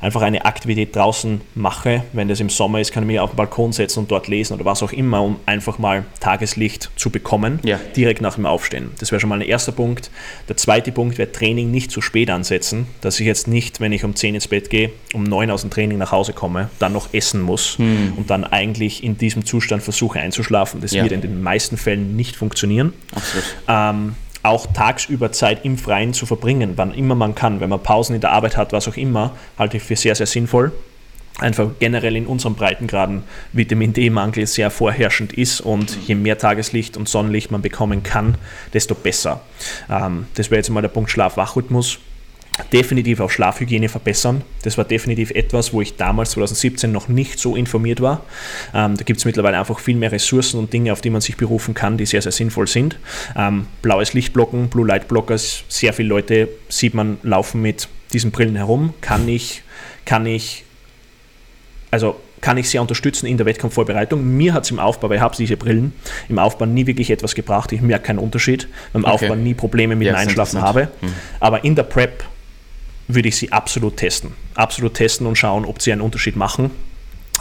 [0.00, 2.04] einfach eine Aktivität draußen mache.
[2.14, 4.54] Wenn das im Sommer ist, kann ich mich auf den Balkon setzen und dort lesen
[4.54, 7.78] oder was auch immer, um einfach mal Tageslicht zu bekommen, ja.
[7.94, 8.92] direkt nach dem Aufstehen.
[8.98, 10.10] Das wäre schon mal ein erster Punkt.
[10.48, 14.04] Der zweite Punkt wäre Training nicht zu spät ansetzen, dass ich jetzt nicht, wenn ich
[14.04, 17.12] um 10 ins Bett gehe, um 9 aus dem Training nach Hause komme, dann noch
[17.12, 18.14] essen muss hm.
[18.16, 20.80] und dann eigentlich in diesem Zustand versuche einzuschlafen.
[20.80, 21.02] Das ja.
[21.02, 22.92] wird in den meisten Fällen nicht funktionieren.
[23.14, 23.44] Absolut.
[23.68, 28.14] Ähm, auch tagsüber Zeit im Freien zu verbringen, wann immer man kann, wenn man Pausen
[28.14, 30.72] in der Arbeit hat, was auch immer, halte ich für sehr, sehr sinnvoll.
[31.38, 33.22] Einfach generell in unseren Breitengraden
[33.52, 38.36] Vitamin D-Mangel sehr vorherrschend ist und je mehr Tageslicht und Sonnenlicht man bekommen kann,
[38.74, 39.40] desto besser.
[39.88, 41.98] Ähm, das wäre jetzt mal der Punkt Schlaf-Wach-Rhythmus
[42.72, 44.42] definitiv auch Schlafhygiene verbessern.
[44.62, 48.24] Das war definitiv etwas, wo ich damals 2017 noch nicht so informiert war.
[48.74, 51.36] Ähm, da gibt es mittlerweile einfach viel mehr Ressourcen und Dinge, auf die man sich
[51.36, 52.98] berufen kann, die sehr, sehr sinnvoll sind.
[53.36, 58.56] Ähm, blaues Lichtblocken, Blue Light Blockers, sehr viele Leute sieht man laufen mit diesen Brillen
[58.56, 58.94] herum.
[59.00, 59.62] Kann ich,
[60.04, 60.64] kann ich,
[61.90, 64.24] also kann ich sehr unterstützen in der Wettkampfvorbereitung.
[64.24, 65.92] Mir hat es im Aufbau, weil ich habe diese Brillen,
[66.28, 67.70] im Aufbau nie wirklich etwas gebracht.
[67.72, 68.66] Ich merke keinen Unterschied.
[68.92, 69.12] Beim okay.
[69.12, 70.88] Aufbau nie Probleme mit ja, dem Einschlafen habe.
[71.00, 71.12] Mhm.
[71.38, 72.24] Aber in der Prep
[73.14, 74.32] würde ich sie absolut testen.
[74.54, 76.70] Absolut testen und schauen, ob sie einen Unterschied machen.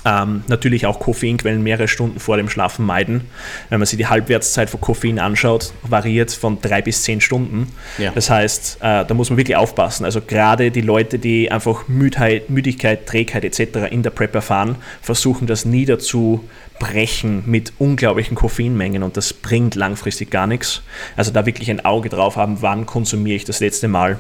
[0.06, 3.26] Ähm, natürlich auch Koffeinquellen mehrere Stunden vor dem Schlafen meiden.
[3.70, 7.68] Wenn man sich die Halbwertszeit von Koffein anschaut, variiert von drei bis zehn Stunden.
[7.98, 8.12] Ja.
[8.12, 10.06] Das heißt, äh, da muss man wirklich aufpassen.
[10.06, 13.92] Also gerade die Leute, die einfach Müdheit, Müdigkeit, Trägheit etc.
[13.92, 20.48] in der Prep erfahren, versuchen das niederzubrechen mit unglaublichen Koffeinmengen und das bringt langfristig gar
[20.48, 20.82] nichts.
[21.18, 24.18] Also da wirklich ein Auge drauf haben, wann konsumiere ich das letzte Mal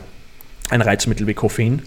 [0.70, 1.82] ein Reizmittel wie Koffein.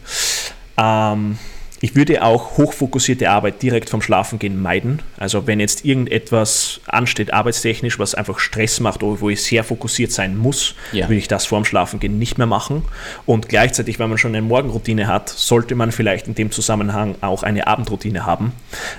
[0.77, 1.39] Ähm,
[1.83, 5.03] ich würde auch hochfokussierte Arbeit direkt vom Schlafengehen meiden.
[5.19, 10.13] Also wenn jetzt irgendetwas ansteht, arbeitstechnisch, was einfach Stress macht oder wo ich sehr fokussiert
[10.13, 11.07] sein muss, ja.
[11.09, 12.85] würde ich das vorm Schlafengehen nicht mehr machen.
[13.27, 17.43] Und gleichzeitig, wenn man schon eine Morgenroutine hat, sollte man vielleicht in dem Zusammenhang auch
[17.43, 18.53] eine Abendroutine haben,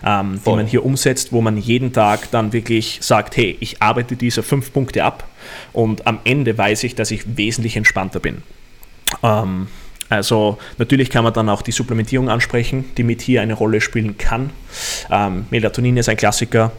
[0.05, 4.17] ähm, die man hier umsetzt, wo man jeden Tag dann wirklich sagt, hey, ich arbeite
[4.17, 5.23] diese fünf Punkte ab
[5.71, 8.43] und am Ende weiß ich, dass ich wesentlich entspannter bin.
[9.21, 9.67] Ähm,
[10.09, 14.17] also natürlich kann man dann auch die Supplementierung ansprechen, die mit hier eine Rolle spielen
[14.17, 14.51] kann.
[15.09, 16.71] Ähm, Melatonin ist ein Klassiker.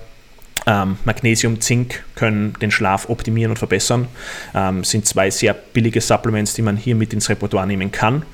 [0.66, 4.09] Ähm, Magnesium, Zink können den Schlaf optimieren und verbessern.
[4.55, 8.25] Ähm, sind zwei sehr billige Supplements, die man hier mit ins Repertoire nehmen kann.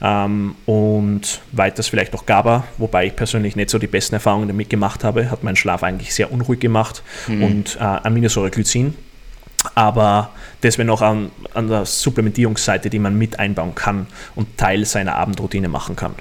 [0.00, 4.70] Ähm, und weiters vielleicht auch GABA, wobei ich persönlich nicht so die besten Erfahrungen damit
[4.70, 5.30] gemacht habe.
[5.30, 7.02] Hat meinen Schlaf eigentlich sehr unruhig gemacht.
[7.26, 7.42] Mhm.
[7.42, 8.94] Und äh, Aminosäureglycin
[9.74, 14.84] aber das wäre noch an, an der Supplementierungsseite, die man mit einbauen kann und Teil
[14.84, 16.14] seiner Abendroutine machen kann.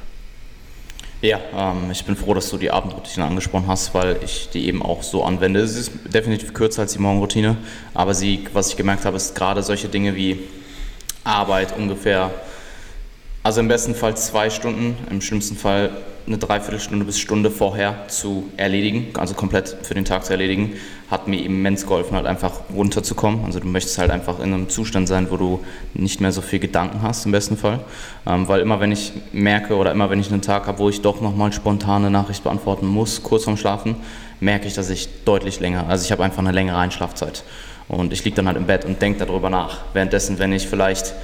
[1.22, 4.82] Ja, ähm, ich bin froh, dass du die Abendroutine angesprochen hast, weil ich die eben
[4.82, 5.60] auch so anwende.
[5.60, 7.58] Es ist definitiv kürzer als die Morgenroutine,
[7.94, 10.40] aber sie, was ich gemerkt habe, ist gerade solche Dinge wie
[11.26, 12.32] Arbeit ungefähr,
[13.44, 15.92] also im besten Fall zwei Stunden, im schlimmsten Fall
[16.26, 20.74] eine Dreiviertelstunde bis Stunde vorher zu erledigen, also komplett für den Tag zu erledigen,
[21.10, 23.44] hat mir immens geholfen, halt einfach runterzukommen.
[23.46, 25.60] Also du möchtest halt einfach in einem Zustand sein, wo du
[25.94, 27.80] nicht mehr so viel Gedanken hast im besten Fall.
[28.28, 31.02] Ähm, weil immer wenn ich merke oder immer wenn ich einen Tag habe, wo ich
[31.02, 33.96] doch nochmal spontane Nachricht beantworten muss, kurz vorm Schlafen,
[34.40, 37.44] merke ich, dass ich deutlich länger, also ich habe einfach eine längere Einschlafzeit.
[37.88, 39.80] Und ich liege dann halt im Bett und denke darüber nach.
[39.94, 41.16] Währenddessen, wenn ich vielleicht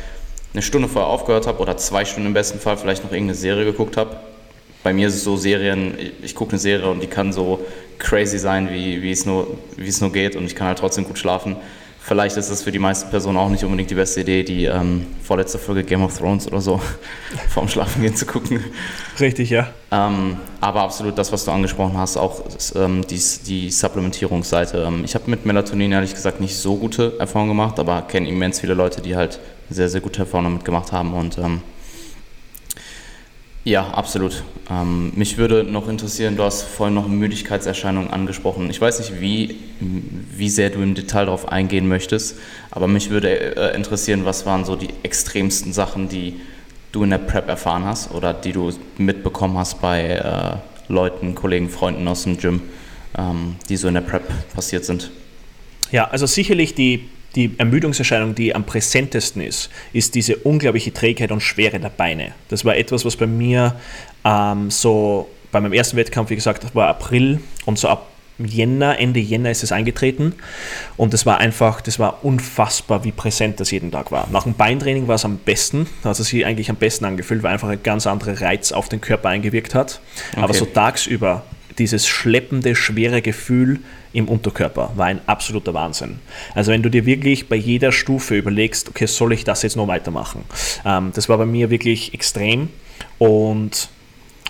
[0.54, 3.66] eine Stunde vorher aufgehört habe oder zwei Stunden im besten Fall vielleicht noch irgendeine Serie
[3.66, 4.18] geguckt habe,
[4.82, 7.60] bei mir ist es so Serien, ich gucke eine Serie und die kann so
[8.00, 11.06] crazy sein, wie, wie, es nur, wie es nur geht und ich kann halt trotzdem
[11.06, 11.56] gut schlafen.
[12.00, 15.08] Vielleicht ist es für die meisten Personen auch nicht unbedingt die beste Idee, die ähm,
[15.24, 16.80] vorletzte Folge Game of Thrones oder so
[17.50, 18.64] vorm Schlafengehen zu gucken.
[19.20, 19.70] Richtig, ja.
[19.92, 22.44] Ähm, aber absolut das, was du angesprochen hast, auch
[22.76, 24.84] ähm, die, die Supplementierungsseite.
[24.88, 28.60] Ähm, ich habe mit Melatonin ehrlich gesagt nicht so gute Erfahrungen gemacht, aber kenne immens
[28.60, 29.40] viele Leute, die halt
[29.72, 31.64] sehr, sehr gute Erfahrungen damit gemacht haben und ähm,
[33.66, 34.44] ja, absolut.
[34.70, 38.70] Ähm, mich würde noch interessieren, du hast vorhin noch Müdigkeitserscheinungen angesprochen.
[38.70, 42.38] Ich weiß nicht, wie, wie sehr du im Detail darauf eingehen möchtest,
[42.72, 46.40] aber mich würde äh, interessieren, was waren so die extremsten Sachen, die
[46.92, 51.70] du in der Prep erfahren hast oder die du mitbekommen hast bei äh, Leuten, Kollegen,
[51.70, 52.62] Freunden aus dem Gym,
[53.18, 55.12] ähm, die so in der Prep passiert sind?
[55.92, 61.42] Ja, also sicherlich die, die Ermüdungserscheinung, die am präsentesten ist, ist diese unglaubliche Trägheit und
[61.42, 62.34] Schwere der Beine.
[62.50, 63.76] Das war etwas, was bei mir
[64.24, 68.08] ähm, so bei meinem ersten Wettkampf, wie gesagt, das war April und so ab
[68.38, 70.34] Jänner, Ende Jänner ist es eingetreten
[70.98, 74.28] und das war einfach, das war unfassbar, wie präsent das jeden Tag war.
[74.32, 77.70] Nach dem Beintraining war es am besten, also sie eigentlich am besten angefühlt, weil einfach
[77.70, 80.02] ein ganz anderer Reiz auf den Körper eingewirkt hat.
[80.34, 80.42] Okay.
[80.42, 81.44] Aber so tagsüber
[81.80, 83.80] dieses schleppende, schwere Gefühl
[84.14, 86.20] im Unterkörper war ein absoluter Wahnsinn.
[86.54, 89.88] Also wenn du dir wirklich bei jeder Stufe überlegst, okay, soll ich das jetzt noch
[89.88, 90.44] weitermachen?
[90.86, 92.70] Ähm, das war bei mir wirklich extrem
[93.18, 93.90] und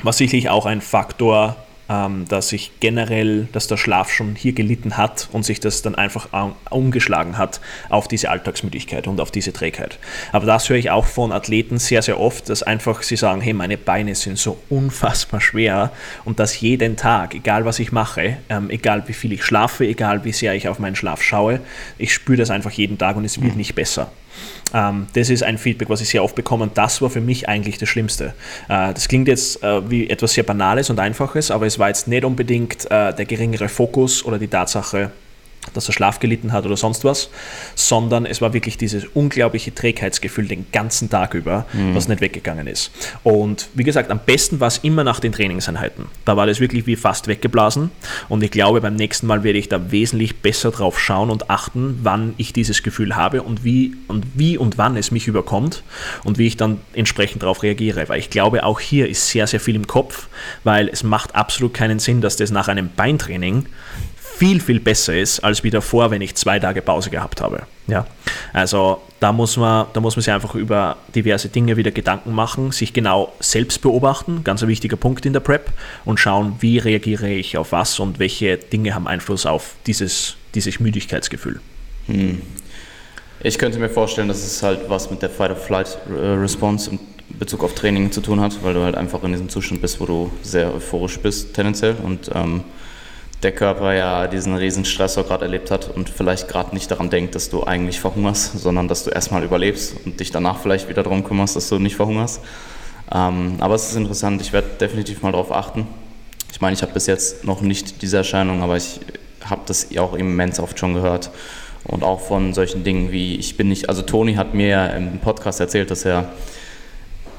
[0.03, 1.55] war sicherlich auch ein Faktor,
[1.89, 5.95] ähm, dass sich generell, dass der Schlaf schon hier gelitten hat und sich das dann
[5.95, 6.27] einfach
[6.69, 9.99] umgeschlagen hat auf diese Alltagsmüdigkeit und auf diese Trägheit.
[10.31, 13.53] Aber das höre ich auch von Athleten sehr, sehr oft, dass einfach sie sagen, hey,
[13.53, 15.91] meine Beine sind so unfassbar schwer
[16.23, 20.25] und das jeden Tag, egal was ich mache, ähm, egal wie viel ich schlafe, egal
[20.25, 21.59] wie sehr ich auf meinen Schlaf schaue,
[21.97, 23.57] ich spüre das einfach jeden Tag und es wird mhm.
[23.57, 24.11] nicht besser.
[24.76, 27.47] Ähm, das ist ein Feedback, was ich sehr oft bekomme und das war für mich
[27.47, 28.34] eigentlich das Schlimmste.
[28.67, 32.09] Äh, das klingt jetzt äh, wie etwas sehr Banales und Einfaches, aber es war jetzt
[32.09, 35.11] nicht unbedingt äh, der geringere Fokus oder die Tatsache,
[35.74, 37.30] dass er Schlaf gelitten hat oder sonst was,
[37.76, 41.95] sondern es war wirklich dieses unglaubliche Trägheitsgefühl den ganzen Tag über, mhm.
[41.95, 42.91] was nicht weggegangen ist.
[43.24, 46.05] Und wie gesagt, am besten war es immer nach den Trainingseinheiten.
[46.26, 47.91] Da war das wirklich wie fast weggeblasen
[48.30, 51.99] und ich glaube, beim nächsten Mal werde ich da wesentlich besser drauf schauen und achten,
[52.03, 55.84] wann ich dieses Gefühl habe und wie und wie und wann es mich überkommt
[56.24, 59.59] und wie ich dann entsprechend darauf reagiere, weil ich glaube, auch hier ist sehr, sehr
[59.59, 60.28] viel im Kopf,
[60.63, 63.66] weil es macht absolut keinen Sinn, dass das nach einem Beintraining
[64.38, 67.63] viel, viel besser ist als wie davor, wenn ich zwei Tage Pause gehabt habe.
[67.88, 68.05] Ja?
[68.51, 72.71] Also da muss, man, da muss man sich einfach über diverse Dinge wieder Gedanken machen,
[72.71, 75.71] sich genau selbst beobachten, ganz ein wichtiger Punkt in der Prep,
[76.03, 80.79] und schauen, wie reagiere ich auf was und welche Dinge haben Einfluss auf dieses, dieses
[80.79, 81.61] Müdigkeitsgefühl.
[82.07, 82.41] Hm.
[83.41, 86.99] Ich könnte mir vorstellen, dass es halt was mit der Fight-of-Flight-Response in
[87.39, 90.05] Bezug auf Training zu tun hat, weil du halt einfach in diesem Zustand bist, wo
[90.05, 92.63] du sehr euphorisch bist tendenziell und ähm,
[93.45, 97.35] der Körper ja diesen riesen Stressor gerade erlebt hat und vielleicht gerade nicht daran denkt,
[97.35, 101.23] dass du eigentlich verhungerst, sondern dass du erstmal überlebst und dich danach vielleicht wieder darum
[101.23, 102.41] kümmerst, dass du nicht verhungerst.
[103.13, 105.85] Ähm, aber es ist interessant, ich werde definitiv mal darauf achten.
[106.51, 108.99] Ich meine, ich habe bis jetzt noch nicht diese Erscheinung, aber ich
[109.47, 111.29] habe das auch immens oft schon gehört.
[111.83, 115.59] Und auch von solchen Dingen wie, ich bin nicht, also Toni hat mir im Podcast
[115.59, 116.29] erzählt, dass er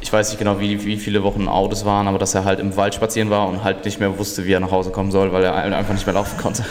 [0.07, 2.77] ich weiß nicht genau, wie, wie viele Wochen Autos waren, aber dass er halt im
[2.77, 5.43] Wald spazieren war und halt nicht mehr wusste, wie er nach Hause kommen soll, weil
[5.43, 6.65] er einfach nicht mehr laufen konnte.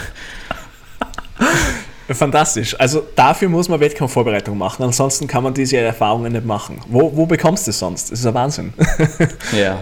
[2.10, 2.80] Fantastisch.
[2.80, 6.80] Also dafür muss man Wettkampfvorbereitung machen, ansonsten kann man diese Erfahrungen nicht machen.
[6.88, 8.10] Wo, wo bekommst du es sonst?
[8.10, 8.74] Das ist ein Wahnsinn.
[9.52, 9.80] Ja,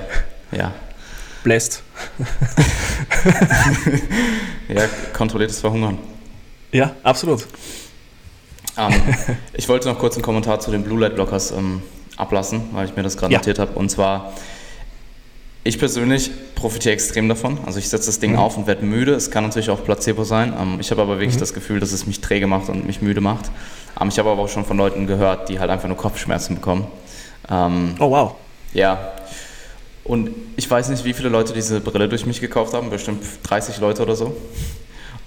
[0.52, 0.72] ja.
[1.44, 1.84] Bläst.
[4.68, 4.82] ja,
[5.16, 6.00] kontrolliertes Verhungern.
[6.72, 7.46] Ja, absolut.
[8.76, 9.02] Um, ähm,
[9.54, 11.84] ich wollte noch kurz einen Kommentar zu den Blue Light Blockers ähm,
[12.18, 13.40] ablassen, weil ich mir das gerade ja.
[13.40, 13.74] notiert habe.
[13.74, 14.34] Und zwar,
[15.64, 17.58] ich persönlich profitiere extrem davon.
[17.66, 18.40] Also ich setze das Ding mhm.
[18.40, 19.14] auf und werde müde.
[19.14, 20.54] Es kann natürlich auch Placebo sein.
[20.60, 21.42] Ähm, ich habe aber wirklich mhm.
[21.42, 23.52] das Gefühl, dass es mich träge macht und mich müde macht.
[24.00, 26.86] Ähm, ich habe aber auch schon von Leuten gehört, die halt einfach nur Kopfschmerzen bekommen.
[27.50, 28.36] Ähm, oh wow.
[28.74, 29.14] Ja.
[30.04, 32.90] Und ich weiß nicht, wie viele Leute diese Brille durch mich gekauft haben.
[32.90, 34.36] Bestimmt 30 Leute oder so.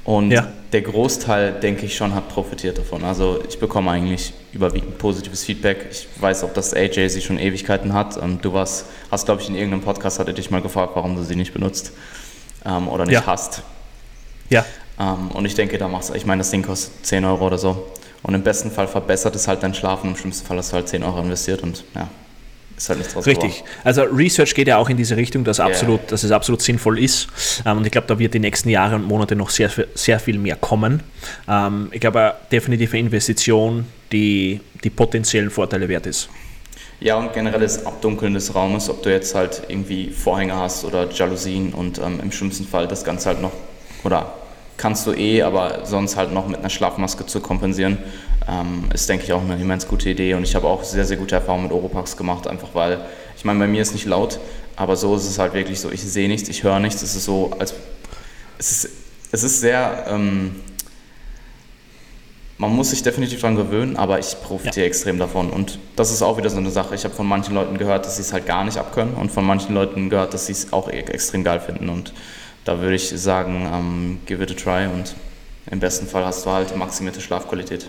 [0.07, 0.47] Und ja.
[0.73, 3.03] der Großteil, denke ich schon, hat profitiert davon.
[3.03, 5.89] Also ich bekomme eigentlich überwiegend positives Feedback.
[5.91, 8.17] Ich weiß auch, dass AJ sie schon Ewigkeiten hat.
[8.17, 11.25] Und du warst, hast, glaube ich, in irgendeinem Podcast, hatte dich mal gefragt, warum du
[11.25, 11.91] sie nicht benutzt
[12.65, 13.27] ähm, oder nicht ja.
[13.27, 13.63] hast.
[14.49, 14.65] Ja.
[15.01, 17.59] Ähm, und ich denke, da machst du, ich meine, das Ding kostet 10 Euro oder
[17.59, 17.91] so.
[18.23, 20.89] Und im besten Fall verbessert es halt dein Schlafen, im schlimmsten Fall hast du halt
[20.89, 22.09] 10 Euro investiert und ja,
[22.77, 23.59] ist halt nichts draus Richtig.
[23.59, 23.71] Geworden.
[23.85, 26.11] Also Research geht ja auch in diese Richtung, dass, absolut, yeah.
[26.11, 27.29] dass es absolut sinnvoll ist.
[27.65, 30.39] Ähm, und ich glaube, da wird die nächsten Jahre und Monate noch sehr, sehr viel
[30.39, 31.03] mehr kommen.
[31.49, 36.29] Ähm, ich glaube, definitive Investition, die die potenziellen Vorteile wert ist.
[37.01, 41.11] Ja, und generell das Abdunkeln des Raumes, ob du jetzt halt irgendwie Vorhänge hast oder
[41.11, 43.53] Jalousien und ähm, im schlimmsten Fall das Ganze halt noch,
[44.03, 44.33] oder
[44.79, 47.99] kannst du eh, aber sonst halt noch mit einer Schlafmaske zu kompensieren,
[48.49, 50.35] ähm, ist, denke ich, auch eine immens gute Idee.
[50.35, 53.01] Und ich habe auch sehr, sehr gute Erfahrungen mit Oropax gemacht, einfach weil,
[53.37, 54.39] ich meine, bei mir ist nicht laut,
[54.77, 57.25] aber so ist es halt wirklich so, ich sehe nichts, ich höre nichts, es ist
[57.25, 57.75] so, als,
[58.59, 58.91] es ist,
[59.33, 60.57] es ist sehr, ähm,
[62.59, 64.89] man muss sich definitiv daran gewöhnen, aber ich profitiere ja.
[64.89, 65.51] extrem davon.
[65.51, 66.95] Und das ist auch wieder so eine Sache.
[66.95, 69.45] Ich habe von manchen Leuten gehört, dass sie es halt gar nicht abkönnen und von
[69.45, 71.91] manchen Leuten gehört, dass sie es auch e-, extrem geil finden.
[71.91, 72.15] Und
[72.65, 75.15] da würde ich sagen, ähm, give it a try und
[75.71, 77.89] im besten Fall hast du halt maximierte Schlafqualität.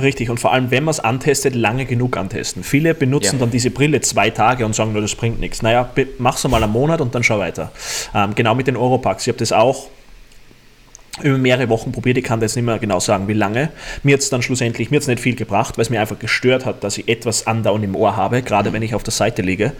[0.00, 2.62] Richtig, und vor allem, wenn man es antestet, lange genug antesten.
[2.62, 3.40] Viele benutzen ja.
[3.40, 5.62] dann diese Brille zwei Tage und sagen, nur das bringt nichts.
[5.62, 7.72] Naja, mach's mal einen Monat und dann schau weiter.
[8.14, 9.24] Ähm, genau mit den Europacks.
[9.24, 9.88] Ich habe das auch
[11.22, 12.16] über mehrere Wochen probiert.
[12.18, 13.70] Ich kann jetzt nicht mehr genau sagen, wie lange.
[14.04, 16.66] Mir hat es dann schlussendlich, mir hat nicht viel gebracht, weil es mir einfach gestört
[16.66, 18.74] hat, dass ich etwas andauernd im Ohr habe, gerade mhm.
[18.74, 19.72] wenn ich auf der Seite liege.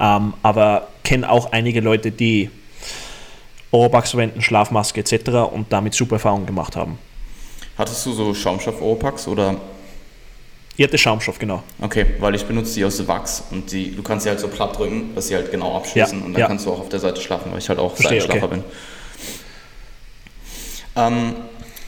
[0.00, 2.50] Ähm, aber kenne auch einige Leute, die
[3.72, 5.30] Oropax verwenden, Schlafmaske etc.
[5.52, 6.98] und damit super Erfahrungen gemacht haben.
[7.78, 9.56] Hattest du so Schaumstoff-Oropax oder?
[10.78, 11.62] Ich hatte Schaumstoff, genau.
[11.80, 14.78] Okay, weil ich benutze die aus Wachs und die, du kannst sie halt so platt
[14.78, 16.46] drücken, dass sie halt genau abschließen ja, und dann ja.
[16.46, 18.56] kannst du auch auf der Seite schlafen, weil ich halt auch Seitenschlafer okay.
[18.56, 18.64] bin.
[20.96, 21.34] Ähm,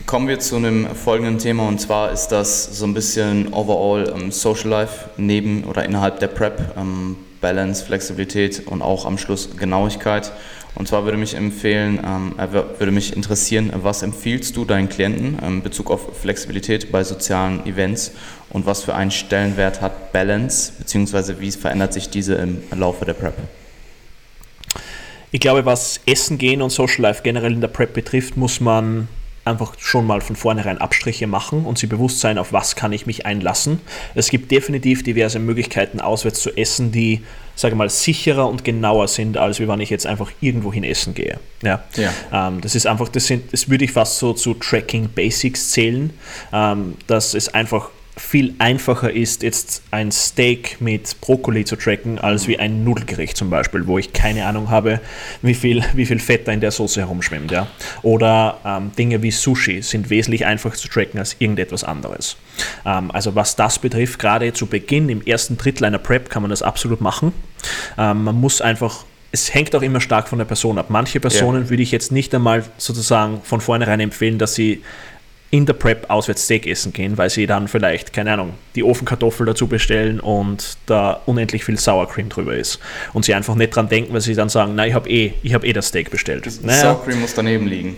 [0.06, 4.30] kommen wir zu einem folgenden Thema und zwar ist das so ein bisschen overall ähm,
[4.30, 10.32] Social Life neben oder innerhalb der Prep, ähm, Balance, Flexibilität und auch am Schluss Genauigkeit.
[10.78, 12.34] Und zwar würde mich empfehlen, ähm,
[12.78, 18.12] würde mich interessieren, was empfiehlst du deinen Klienten in Bezug auf Flexibilität bei sozialen Events
[18.50, 23.14] und was für einen Stellenwert hat Balance, beziehungsweise wie verändert sich diese im Laufe der
[23.14, 23.34] Prep?
[25.32, 29.08] Ich glaube, was Essen gehen und Social Life generell in der Prep betrifft, muss man
[29.48, 33.06] einfach schon mal von vornherein Abstriche machen und sich bewusst sein, auf was kann ich
[33.06, 33.80] mich einlassen.
[34.14, 37.22] Es gibt definitiv diverse Möglichkeiten, auswärts zu essen, die,
[37.54, 41.38] sage mal, sicherer und genauer sind, als wenn ich jetzt einfach irgendwo hin essen gehe.
[41.62, 41.82] Ja.
[41.96, 42.12] ja.
[42.32, 46.10] Ähm, das ist einfach, das, sind, das würde ich fast so zu Tracking Basics zählen,
[46.52, 52.48] ähm, dass es einfach viel einfacher ist, jetzt ein Steak mit Brokkoli zu tracken, als
[52.48, 55.00] wie ein Nudelgericht zum Beispiel, wo ich keine Ahnung habe,
[55.42, 57.50] wie viel, wie viel Fett da in der Soße herumschwimmt.
[57.50, 57.68] Ja?
[58.02, 62.36] Oder ähm, Dinge wie Sushi sind wesentlich einfacher zu tracken als irgendetwas anderes.
[62.84, 66.50] Ähm, also was das betrifft, gerade zu Beginn, im ersten Drittel einer Prep kann man
[66.50, 67.32] das absolut machen.
[67.96, 70.86] Ähm, man muss einfach es hängt auch immer stark von der Person ab.
[70.88, 71.70] Manche Personen ja.
[71.70, 74.82] würde ich jetzt nicht einmal sozusagen von vornherein empfehlen, dass sie
[75.50, 79.44] in der Prep auswärts Steak essen gehen, weil sie dann vielleicht, keine Ahnung, die Ofenkartoffel
[79.44, 82.78] dazu bestellen und da unendlich viel Sour Cream drüber ist.
[83.12, 85.64] Und sie einfach nicht dran denken, weil sie dann sagen, na, ich habe eh, hab
[85.64, 86.46] eh das Steak bestellt.
[86.46, 86.94] Das naja.
[86.94, 87.96] Sour Cream muss daneben liegen.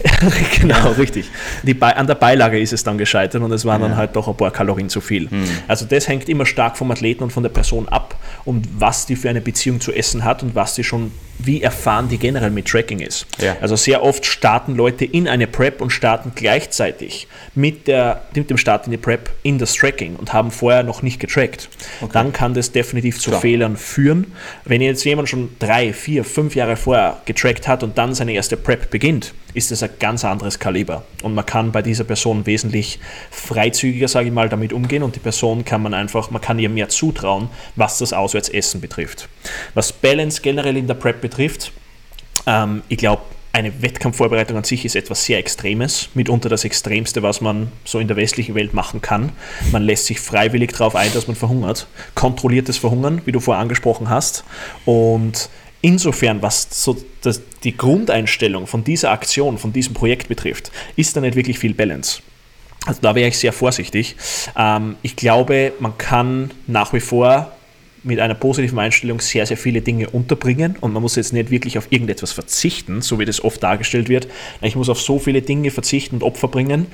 [0.60, 1.30] genau, richtig.
[1.62, 3.88] Die, an der Beilage ist es dann gescheitert und es waren ja.
[3.88, 5.30] dann halt doch ein paar Kalorien zu viel.
[5.30, 5.44] Hm.
[5.68, 9.14] Also das hängt immer stark vom Athleten und von der Person ab und was die
[9.14, 12.66] für eine Beziehung zu Essen hat und was die schon wie erfahren die generell mit
[12.66, 13.26] Tracking ist.
[13.38, 13.56] Ja.
[13.60, 18.56] Also sehr oft starten Leute in eine Prep und starten gleichzeitig mit, der, mit dem
[18.56, 21.68] Start in die Prep in das Tracking und haben vorher noch nicht getrackt.
[22.00, 22.10] Okay.
[22.12, 23.40] Dann kann das definitiv zu Klar.
[23.40, 24.32] Fehlern führen.
[24.64, 28.56] Wenn jetzt jemand schon drei, vier, fünf Jahre vorher getrackt hat und dann seine erste
[28.56, 31.04] Prep beginnt, ist das ein ganz anderes Kaliber.
[31.22, 32.98] Und man kann bei dieser Person wesentlich
[33.30, 36.68] freizügiger, sage ich mal, damit umgehen und die Person kann man einfach, man kann ihr
[36.68, 39.28] mehr zutrauen, was das Auswärtsessen betrifft.
[39.74, 41.72] Was Balance generell in der Prep betrifft,
[42.46, 43.22] ähm, ich glaube,
[43.56, 48.06] eine Wettkampfvorbereitung an sich ist etwas sehr Extremes, mitunter das Extremste, was man so in
[48.06, 49.32] der westlichen Welt machen kann.
[49.72, 51.86] Man lässt sich freiwillig darauf ein, dass man verhungert.
[52.14, 54.44] Kontrolliertes Verhungern, wie du vorher angesprochen hast.
[54.84, 55.48] Und
[55.80, 61.22] insofern, was so das, die Grundeinstellung von dieser Aktion, von diesem Projekt betrifft, ist da
[61.22, 62.20] nicht wirklich viel Balance.
[62.84, 64.16] Also da wäre ich sehr vorsichtig.
[64.54, 67.55] Ähm, ich glaube, man kann nach wie vor
[68.02, 71.78] mit einer positiven Einstellung sehr, sehr viele Dinge unterbringen und man muss jetzt nicht wirklich
[71.78, 74.28] auf irgendetwas verzichten, so wie das oft dargestellt wird.
[74.62, 76.86] Ich muss auf so viele Dinge verzichten und Opfer bringen.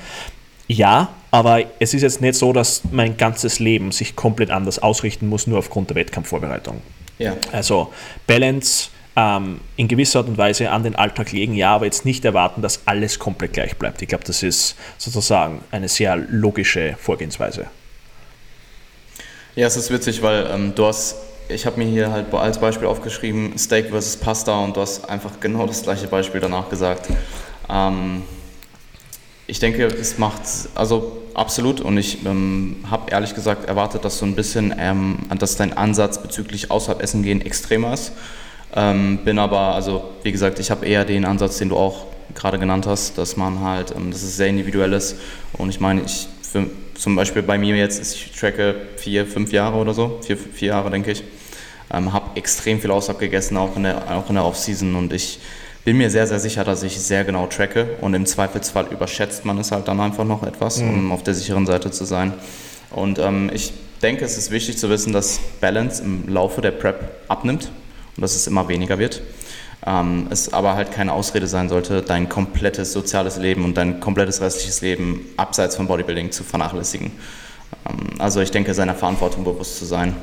[0.68, 5.28] Ja, aber es ist jetzt nicht so, dass mein ganzes Leben sich komplett anders ausrichten
[5.28, 6.80] muss, nur aufgrund der Wettkampfvorbereitung.
[7.18, 7.36] Ja.
[7.53, 7.92] Also
[8.26, 12.24] Balance ähm, in gewisser Art und Weise an den Alltag legen, ja, aber jetzt nicht
[12.24, 14.00] erwarten, dass alles komplett gleich bleibt.
[14.03, 17.66] Ich glaube, das ist sozusagen eine sehr logische Vorgehensweise.
[19.55, 21.14] Ja, es ist witzig, weil ähm, du hast,
[21.50, 25.40] ich habe mir hier halt als Beispiel aufgeschrieben, Steak versus Pasta und du hast einfach
[25.40, 27.09] genau das gleiche Beispiel danach gesagt.
[27.68, 28.22] Ähm,
[29.46, 30.40] ich denke, es macht,
[30.74, 35.57] also absolut und ich ähm, habe ehrlich gesagt erwartet, dass so ein bisschen, ähm, dass
[35.57, 38.12] dein Ansatz bezüglich außerhalb Essen gehen extremer ist.
[38.74, 42.59] Ähm, bin aber, also wie gesagt, ich habe eher den Ansatz, den du auch gerade
[42.59, 45.16] genannt hast, dass man halt, ähm, dass es sehr individuell ist
[45.53, 49.78] und ich meine, ich für, zum Beispiel bei mir jetzt, ich tracke vier, fünf Jahre
[49.78, 51.24] oder so, vier, vier Jahre denke ich,
[51.92, 55.40] ähm, habe extrem viel Aussab gegessen, auch in der, auch in der Off-Season und ich
[55.84, 59.59] bin mir sehr, sehr sicher, dass ich sehr genau tracke und im Zweifelsfall überschätzt man
[59.59, 60.90] es halt dann einfach noch etwas, mhm.
[60.90, 62.34] um auf der sicheren Seite zu sein.
[62.90, 67.11] Und ähm, ich denke, es ist wichtig zu wissen, dass Balance im Laufe der Prep
[67.28, 67.72] abnimmt
[68.16, 69.22] und dass es immer weniger wird.
[69.85, 74.41] Ähm, es aber halt keine Ausrede sein sollte, dein komplettes soziales Leben und dein komplettes
[74.41, 77.11] restliches Leben abseits von Bodybuilding zu vernachlässigen.
[77.89, 80.14] Ähm, also ich denke, seiner Verantwortung bewusst zu sein,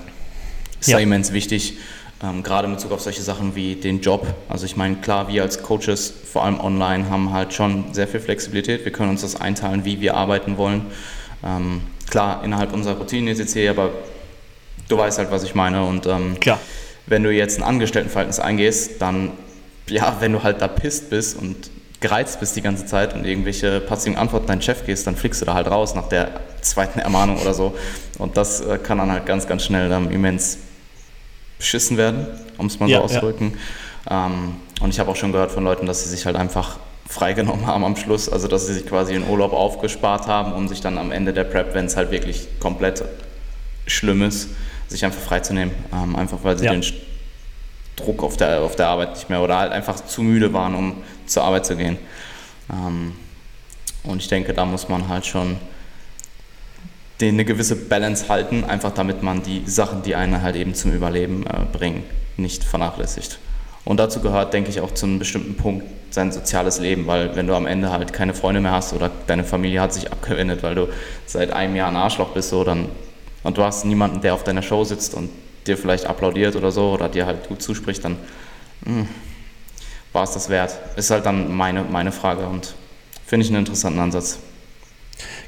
[0.79, 0.99] ist ja.
[0.99, 1.77] immens wichtig.
[2.21, 4.27] Ähm, gerade in Bezug auf solche Sachen wie den Job.
[4.49, 8.19] Also ich meine, klar, wir als Coaches, vor allem online, haben halt schon sehr viel
[8.19, 8.83] Flexibilität.
[8.83, 10.85] Wir können uns das einteilen, wie wir arbeiten wollen.
[11.45, 13.91] Ähm, klar, innerhalb unserer Routine etc., aber
[14.89, 15.85] du weißt halt, was ich meine.
[15.85, 16.59] Und ähm, klar.
[17.05, 19.31] wenn du jetzt ein Angestelltenverhältnis eingehst, dann,
[19.89, 21.69] ja, wenn du halt da pisst bist und
[21.99, 25.45] gereizt bist die ganze Zeit und irgendwelche passiven Antworten deinen Chef gehst, dann fliegst du
[25.45, 26.29] da halt raus nach der
[26.61, 27.75] zweiten Ermahnung oder so.
[28.17, 30.59] Und das äh, kann dann halt ganz, ganz schnell ähm, immens
[31.57, 32.27] beschissen werden,
[32.57, 33.57] um es mal ja, so auszudrücken.
[34.09, 34.27] Ja.
[34.27, 36.77] Ähm, und ich habe auch schon gehört von Leuten, dass sie sich halt einfach
[37.07, 40.79] freigenommen haben am Schluss, also dass sie sich quasi in Urlaub aufgespart haben, um sich
[40.79, 43.03] dann am Ende der Prep, wenn es halt wirklich komplett
[43.87, 44.49] schlimm ist,
[44.87, 45.73] sich einfach freizunehmen.
[45.91, 46.71] Ähm, einfach weil sie ja.
[46.71, 46.83] den
[48.01, 50.97] Druck auf der, auf der Arbeit nicht mehr oder halt einfach zu müde waren, um
[51.25, 51.97] zur Arbeit zu gehen.
[52.71, 53.13] Ähm,
[54.03, 55.57] und ich denke, da muss man halt schon
[57.21, 60.93] den eine gewisse Balance halten, einfach damit man die Sachen, die einen halt eben zum
[60.93, 62.03] Überleben äh, bringen,
[62.37, 63.39] nicht vernachlässigt.
[63.83, 67.47] Und dazu gehört, denke ich, auch zu einem bestimmten Punkt sein soziales Leben, weil wenn
[67.47, 70.75] du am Ende halt keine Freunde mehr hast oder deine Familie hat sich abgewendet, weil
[70.75, 70.87] du
[71.25, 72.89] seit einem Jahr ein Arschloch bist, so, dann,
[73.43, 75.29] und du hast niemanden, der auf deiner Show sitzt und
[75.69, 78.17] dir vielleicht applaudiert oder so oder dir halt gut zuspricht, dann
[78.85, 79.07] hm,
[80.11, 80.77] war es das wert.
[80.97, 82.75] Ist halt dann meine, meine Frage und
[83.25, 84.39] finde ich einen interessanten Ansatz.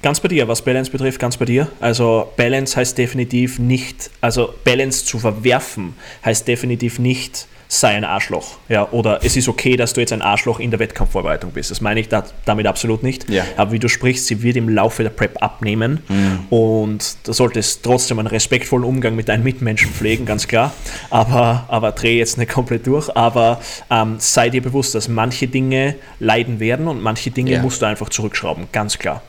[0.01, 1.67] Ganz bei dir, was Balance betrifft, ganz bei dir.
[1.79, 5.95] Also Balance heißt definitiv nicht, also Balance zu verwerfen
[6.25, 8.57] heißt definitiv nicht, sei ein Arschloch.
[8.67, 11.71] Ja, oder es ist okay, dass du jetzt ein Arschloch in der Wettkampfvorbereitung bist.
[11.71, 13.29] Das meine ich da, damit absolut nicht.
[13.29, 13.45] Ja.
[13.55, 16.39] Aber wie du sprichst, sie wird im Laufe der Prep abnehmen mhm.
[16.49, 20.73] und du solltest trotzdem einen respektvollen Umgang mit deinen Mitmenschen pflegen, ganz klar.
[21.09, 23.15] Aber, aber dreh jetzt nicht komplett durch.
[23.15, 27.61] Aber ähm, sei dir bewusst, dass manche Dinge leiden werden und manche Dinge ja.
[27.61, 29.21] musst du einfach zurückschrauben, ganz klar.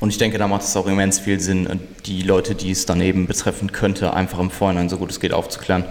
[0.00, 1.68] Und ich denke, da macht es auch immens viel Sinn,
[2.06, 5.84] die Leute, die es daneben betreffen könnte, einfach im Vorhinein so gut es geht aufzuklären.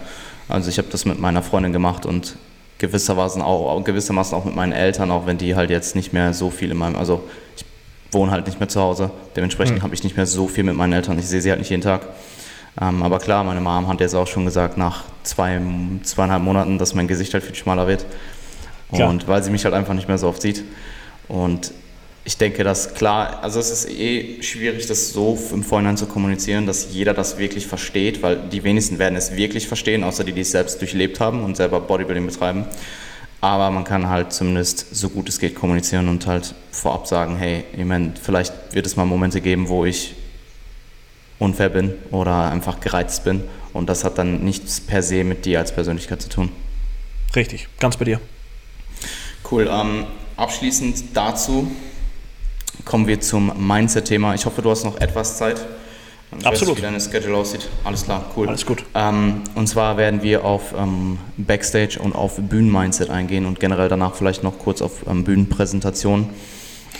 [0.49, 2.37] Also ich habe das mit meiner Freundin gemacht und
[2.77, 6.49] gewissermaßen auch, gewissermaßen auch mit meinen Eltern, auch wenn die halt jetzt nicht mehr so
[6.49, 7.23] viel in meinem, also
[7.55, 7.65] ich
[8.11, 9.83] wohne halt nicht mehr zu Hause, dementsprechend mhm.
[9.83, 11.81] habe ich nicht mehr so viel mit meinen Eltern, ich sehe sie halt nicht jeden
[11.81, 12.07] Tag.
[12.79, 15.59] Ähm, aber klar, meine Mom hat jetzt auch schon gesagt, nach zwei,
[16.03, 18.05] zweieinhalb Monaten, dass mein Gesicht halt viel schmaler wird.
[18.91, 19.09] Klar.
[19.09, 20.63] Und weil sie mich halt einfach nicht mehr so oft sieht.
[21.27, 21.73] Und
[22.27, 26.67] ich denke, dass klar, also es ist eh schwierig, das so im Vorhinein zu kommunizieren,
[26.67, 30.41] dass jeder das wirklich versteht, weil die wenigsten werden es wirklich verstehen, außer die, die
[30.41, 32.65] es selbst durchlebt haben und selber Bodybuilding betreiben.
[33.39, 37.63] Aber man kann halt zumindest so gut es geht kommunizieren und halt vorab sagen, hey,
[37.71, 40.13] ich meine, vielleicht wird es mal Momente geben, wo ich
[41.39, 43.41] unfair bin oder einfach gereizt bin.
[43.71, 46.51] Und das hat dann nichts per se mit dir als Persönlichkeit zu tun.
[47.37, 48.19] Richtig, ganz bei dir.
[49.49, 49.69] Cool.
[49.71, 51.71] Ähm, abschließend dazu
[52.87, 54.33] kommen wir zum Mindset-Thema.
[54.33, 55.65] Ich hoffe, du hast noch etwas Zeit.
[56.37, 56.75] Ich Absolut.
[56.75, 57.69] Weiß, wie deine Schedule aussieht.
[57.83, 58.47] Alles klar, cool.
[58.47, 58.83] Alles gut.
[58.93, 64.15] Ähm, und zwar werden wir auf ähm, Backstage und auf Bühnen-Mindset eingehen und generell danach
[64.15, 66.29] vielleicht noch kurz auf ähm, Bühnenpräsentation.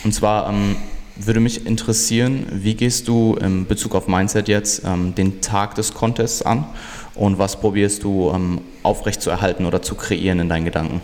[0.04, 0.76] Und zwar ähm,
[1.16, 5.92] würde mich interessieren, wie gehst du in Bezug auf Mindset jetzt ähm, den Tag des
[5.92, 6.64] Contests an
[7.14, 11.00] und was probierst du ähm, aufrecht zu erhalten oder zu kreieren in deinen Gedanken?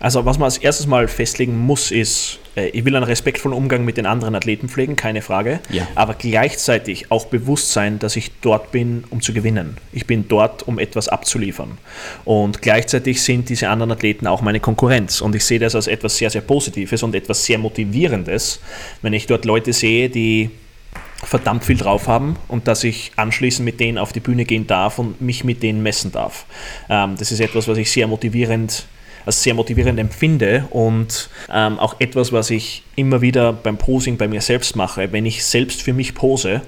[0.00, 3.84] Also was man als erstes mal festlegen muss, ist, äh, ich will einen respektvollen Umgang
[3.84, 5.86] mit den anderen Athleten pflegen, keine Frage, ja.
[5.94, 9.76] aber gleichzeitig auch bewusst sein, dass ich dort bin, um zu gewinnen.
[9.92, 11.76] Ich bin dort, um etwas abzuliefern.
[12.24, 15.20] Und gleichzeitig sind diese anderen Athleten auch meine Konkurrenz.
[15.20, 18.60] Und ich sehe das als etwas sehr, sehr Positives und etwas sehr Motivierendes,
[19.02, 20.48] wenn ich dort Leute sehe, die
[21.22, 24.98] verdammt viel drauf haben und dass ich anschließend mit denen auf die Bühne gehen darf
[24.98, 26.46] und mich mit denen messen darf.
[26.88, 28.99] Ähm, das ist etwas, was ich sehr motivierend finde
[29.30, 34.26] als sehr motivierend empfinde und ähm, auch etwas, was ich immer wieder beim Posing bei
[34.26, 35.12] mir selbst mache.
[35.12, 36.62] Wenn ich selbst für mich pose,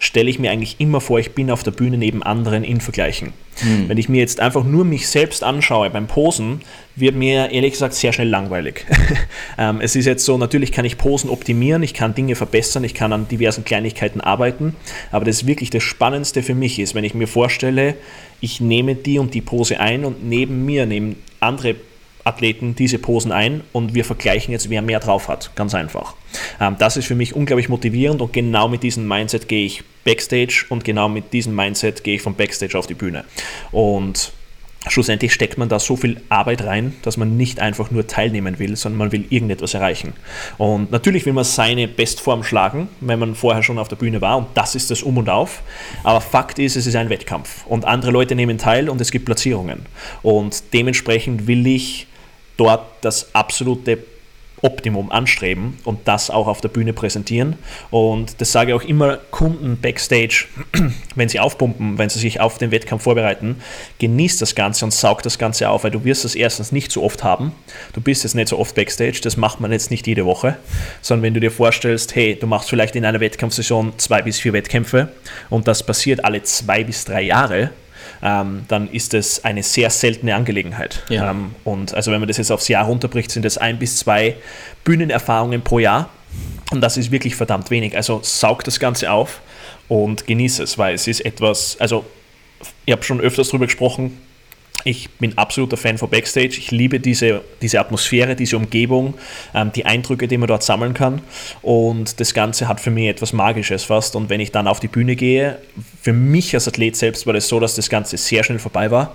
[0.00, 3.32] stelle ich mir eigentlich immer vor, ich bin auf der Bühne neben anderen in Vergleichen.
[3.56, 3.88] Hm.
[3.88, 6.62] Wenn ich mir jetzt einfach nur mich selbst anschaue beim Posen,
[6.96, 8.86] wird mir ehrlich gesagt sehr schnell langweilig.
[9.58, 12.94] ähm, es ist jetzt so, natürlich kann ich Posen optimieren, ich kann Dinge verbessern, ich
[12.94, 14.74] kann an diversen Kleinigkeiten arbeiten,
[15.12, 17.94] aber das wirklich das Spannendste für mich ist, wenn ich mir vorstelle,
[18.40, 21.76] ich nehme die und die Pose ein und neben mir nehmen andere
[22.24, 25.50] Athleten diese Posen ein und wir vergleichen jetzt, wer mehr drauf hat.
[25.54, 26.14] Ganz einfach.
[26.60, 30.66] Ähm, das ist für mich unglaublich motivierend und genau mit diesem Mindset gehe ich backstage
[30.68, 33.24] und genau mit diesem Mindset gehe ich vom Backstage auf die Bühne.
[33.70, 34.32] Und
[34.88, 38.76] schlussendlich steckt man da so viel Arbeit rein, dass man nicht einfach nur teilnehmen will,
[38.76, 40.14] sondern man will irgendetwas erreichen.
[40.58, 44.38] Und natürlich will man seine Bestform schlagen, wenn man vorher schon auf der Bühne war
[44.38, 45.62] und das ist das Um und Auf.
[46.02, 49.26] Aber Fakt ist, es ist ein Wettkampf und andere Leute nehmen teil und es gibt
[49.26, 49.86] Platzierungen.
[50.22, 52.06] Und dementsprechend will ich
[52.60, 53.98] dort das absolute
[54.62, 57.56] Optimum anstreben und das auch auf der Bühne präsentieren.
[57.90, 60.46] Und das sage ich auch immer Kunden backstage,
[61.14, 63.56] wenn sie aufpumpen, wenn sie sich auf den Wettkampf vorbereiten,
[63.98, 67.02] genießt das Ganze und saugt das Ganze auf, weil du wirst das erstens nicht so
[67.02, 67.52] oft haben.
[67.94, 70.56] Du bist jetzt nicht so oft backstage, das macht man jetzt nicht jede Woche,
[71.00, 74.52] sondern wenn du dir vorstellst, hey, du machst vielleicht in einer Wettkampfsaison zwei bis vier
[74.52, 75.08] Wettkämpfe
[75.48, 77.70] und das passiert alle zwei bis drei Jahre,
[78.22, 81.02] ähm, dann ist es eine sehr seltene Angelegenheit.
[81.08, 81.30] Ja.
[81.30, 84.36] Ähm, und also wenn man das jetzt aufs Jahr runterbricht, sind es ein bis zwei
[84.84, 86.10] Bühnenerfahrungen pro Jahr.
[86.70, 87.96] Und das ist wirklich verdammt wenig.
[87.96, 89.40] Also saug das Ganze auf
[89.88, 92.04] und genieße es, weil es ist etwas, also
[92.84, 94.18] ich habe schon öfters darüber gesprochen,
[94.84, 96.56] ich bin absoluter Fan von Backstage.
[96.58, 99.14] Ich liebe diese, diese Atmosphäre, diese Umgebung,
[99.54, 101.20] ähm, die Eindrücke, die man dort sammeln kann.
[101.62, 104.16] Und das Ganze hat für mich etwas Magisches fast.
[104.16, 105.58] Und wenn ich dann auf die Bühne gehe,
[106.00, 109.14] für mich als Athlet selbst war das so, dass das Ganze sehr schnell vorbei war.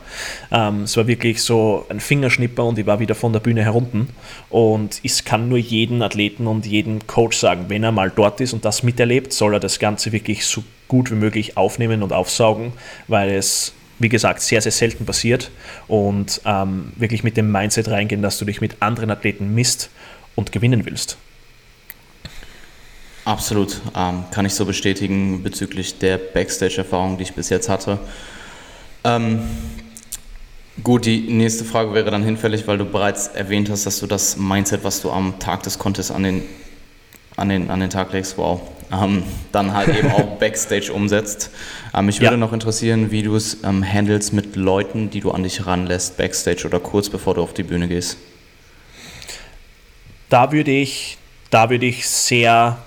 [0.52, 4.10] Ähm, es war wirklich so ein Fingerschnipper und ich war wieder von der Bühne herunten.
[4.50, 8.54] Und ich kann nur jeden Athleten und jeden Coach sagen, wenn er mal dort ist
[8.54, 12.74] und das miterlebt, soll er das Ganze wirklich so gut wie möglich aufnehmen und aufsaugen,
[13.08, 15.52] weil es wie gesagt, sehr, sehr selten passiert
[15.88, 19.90] und ähm, wirklich mit dem Mindset reingehen, dass du dich mit anderen Athleten misst
[20.36, 21.18] und gewinnen willst.
[23.26, 27.98] Absolut, ähm, kann ich so bestätigen bezüglich der Backstage-Erfahrung, die ich bis jetzt hatte.
[29.04, 29.42] Ähm,
[30.84, 34.38] gut, die nächste Frage wäre dann hinfällig, weil du bereits erwähnt hast, dass du das
[34.38, 36.44] Mindset, was du am Tag des Contests an den,
[37.36, 38.62] an den, an den Tag legst, wow,
[38.92, 41.52] ähm, dann halt eben auch Backstage umsetzt.
[41.94, 42.38] Ähm, mich würde ja.
[42.38, 46.66] noch interessieren, wie du es ähm, handelst mit Leuten, die du an dich ranlässt, Backstage
[46.66, 48.18] oder kurz bevor du auf die Bühne gehst.
[50.30, 51.18] Da würde ich,
[51.50, 52.78] da würde ich sehr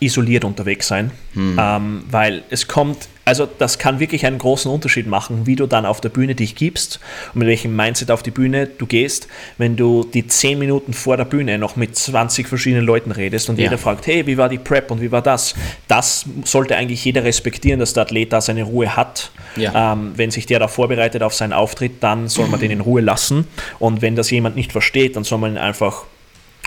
[0.00, 1.58] isoliert unterwegs sein, hm.
[1.60, 5.84] ähm, weil es kommt, also das kann wirklich einen großen Unterschied machen, wie du dann
[5.84, 7.00] auf der Bühne dich gibst
[7.34, 9.28] und mit welchem Mindset auf die Bühne du gehst,
[9.58, 13.58] wenn du die zehn Minuten vor der Bühne noch mit 20 verschiedenen Leuten redest und
[13.58, 13.64] ja.
[13.64, 15.54] jeder fragt, hey, wie war die Prep und wie war das?
[15.86, 19.30] Das sollte eigentlich jeder respektieren, dass der Athlet da seine Ruhe hat.
[19.56, 19.92] Ja.
[19.92, 23.02] Ähm, wenn sich der da vorbereitet auf seinen Auftritt, dann soll man den in Ruhe
[23.02, 23.46] lassen
[23.78, 26.04] und wenn das jemand nicht versteht, dann soll man ihn einfach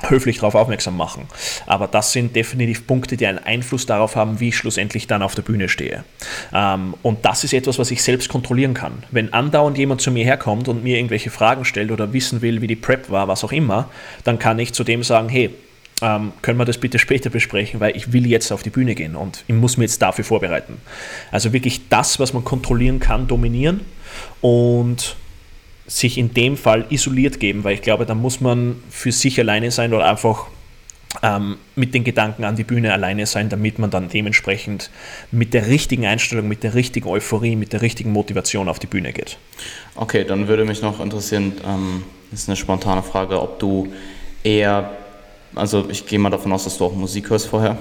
[0.10, 1.28] höflich darauf aufmerksam machen.
[1.66, 5.36] Aber das sind definitiv Punkte, die einen Einfluss darauf haben, wie ich schlussendlich dann auf
[5.36, 6.04] der Bühne stehe.
[6.54, 9.04] Ähm, und das ist etwas, was ich selbst kontrollieren kann.
[9.12, 12.68] Wenn andauernd jemand zu mir herkommt und mir irgendwelche Fragen stellt oder wissen will, wie
[12.68, 13.90] die Prep war, was auch immer,
[14.24, 15.52] dann kann ich zu dem sagen, hey,
[16.02, 19.16] ähm, können wir das bitte später besprechen, weil ich will jetzt auf die Bühne gehen
[19.16, 20.78] und ich muss mir jetzt dafür vorbereiten.
[21.32, 23.82] Also wirklich das, was man kontrollieren kann, dominieren
[24.42, 25.16] und
[25.88, 29.72] sich in dem Fall isoliert geben, weil ich glaube, da muss man für sich alleine
[29.72, 30.48] sein oder einfach
[31.22, 34.90] ähm, mit den Gedanken an die Bühne alleine sein, damit man dann dementsprechend
[35.32, 39.14] mit der richtigen Einstellung, mit der richtigen Euphorie, mit der richtigen Motivation auf die Bühne
[39.14, 39.38] geht.
[39.96, 43.94] Okay, dann würde mich noch interessieren, ähm, ist eine spontane Frage, ob du
[44.44, 44.92] eher,
[45.54, 47.78] also ich gehe mal davon aus, dass du auch Musik hörst vorher.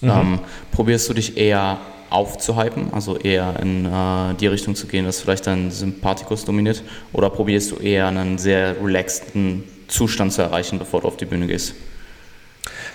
[0.00, 0.10] Mhm.
[0.10, 0.38] Ähm,
[0.72, 1.78] probierst du dich eher
[2.10, 6.82] aufzuhypen, also eher in äh, die Richtung zu gehen, dass vielleicht dein Sympathikus dominiert?
[7.12, 11.46] Oder probierst du eher einen sehr relaxten Zustand zu erreichen, bevor du auf die Bühne
[11.46, 11.74] gehst?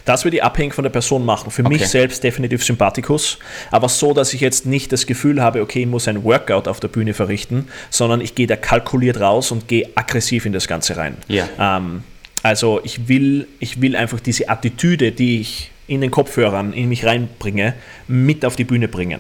[0.06, 1.52] Das würde ich abhängig von der Person machen.
[1.52, 1.74] Für okay.
[1.74, 3.38] mich selbst definitiv Sympathikus,
[3.70, 6.80] aber so, dass ich jetzt nicht das Gefühl habe, okay, ich muss ein Workout auf
[6.80, 10.98] der Bühne verrichten, sondern ich gehe da kalkuliert raus und gehe aggressiv in das Ganze
[10.98, 11.18] rein.
[11.28, 11.48] Ja.
[11.60, 12.04] Ähm,
[12.44, 17.06] also ich will, ich will einfach diese Attitüde, die ich in den Kopfhörern in mich
[17.06, 17.74] reinbringe,
[18.08, 19.20] mit auf die Bühne bringen.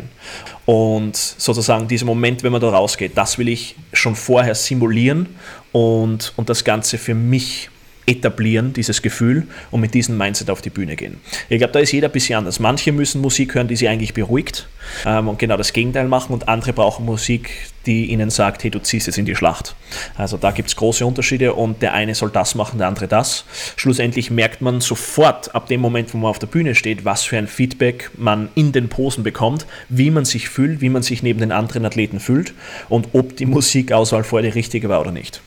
[0.65, 5.35] Und sozusagen dieser Moment, wenn man da rausgeht, das will ich schon vorher simulieren
[5.73, 7.69] und, und das Ganze für mich
[8.11, 11.17] etablieren, dieses Gefühl, und mit diesem Mindset auf die Bühne gehen.
[11.49, 12.59] Ich glaube, da ist jeder ein bisschen anders.
[12.59, 14.67] Manche müssen Musik hören, die sie eigentlich beruhigt
[15.05, 17.49] ähm, und genau das Gegenteil machen, und andere brauchen Musik,
[17.85, 19.75] die ihnen sagt, hey, du ziehst jetzt in die Schlacht.
[20.15, 23.45] Also da gibt es große Unterschiede und der eine soll das machen, der andere das.
[23.75, 27.37] Schlussendlich merkt man sofort ab dem Moment, wo man auf der Bühne steht, was für
[27.37, 31.39] ein Feedback man in den Posen bekommt, wie man sich fühlt, wie man sich neben
[31.39, 32.53] den anderen Athleten fühlt
[32.89, 35.41] und ob die Musikauswahl vorher die richtige war oder nicht.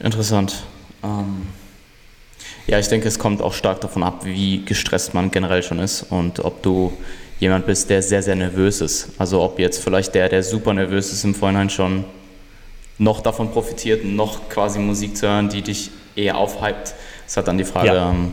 [0.00, 0.64] Interessant.
[1.02, 1.46] Ähm,
[2.66, 6.02] ja, ich denke, es kommt auch stark davon ab, wie gestresst man generell schon ist
[6.02, 6.92] und ob du
[7.40, 9.08] jemand bist, der sehr, sehr nervös ist.
[9.18, 12.04] Also ob jetzt vielleicht der, der super nervös ist im Vorhinein schon
[12.98, 16.94] noch davon profitiert, noch quasi Musik zu hören, die dich eher aufhypt,
[17.26, 17.88] ist halt dann die Frage.
[17.88, 18.10] Ja.
[18.10, 18.32] Ähm,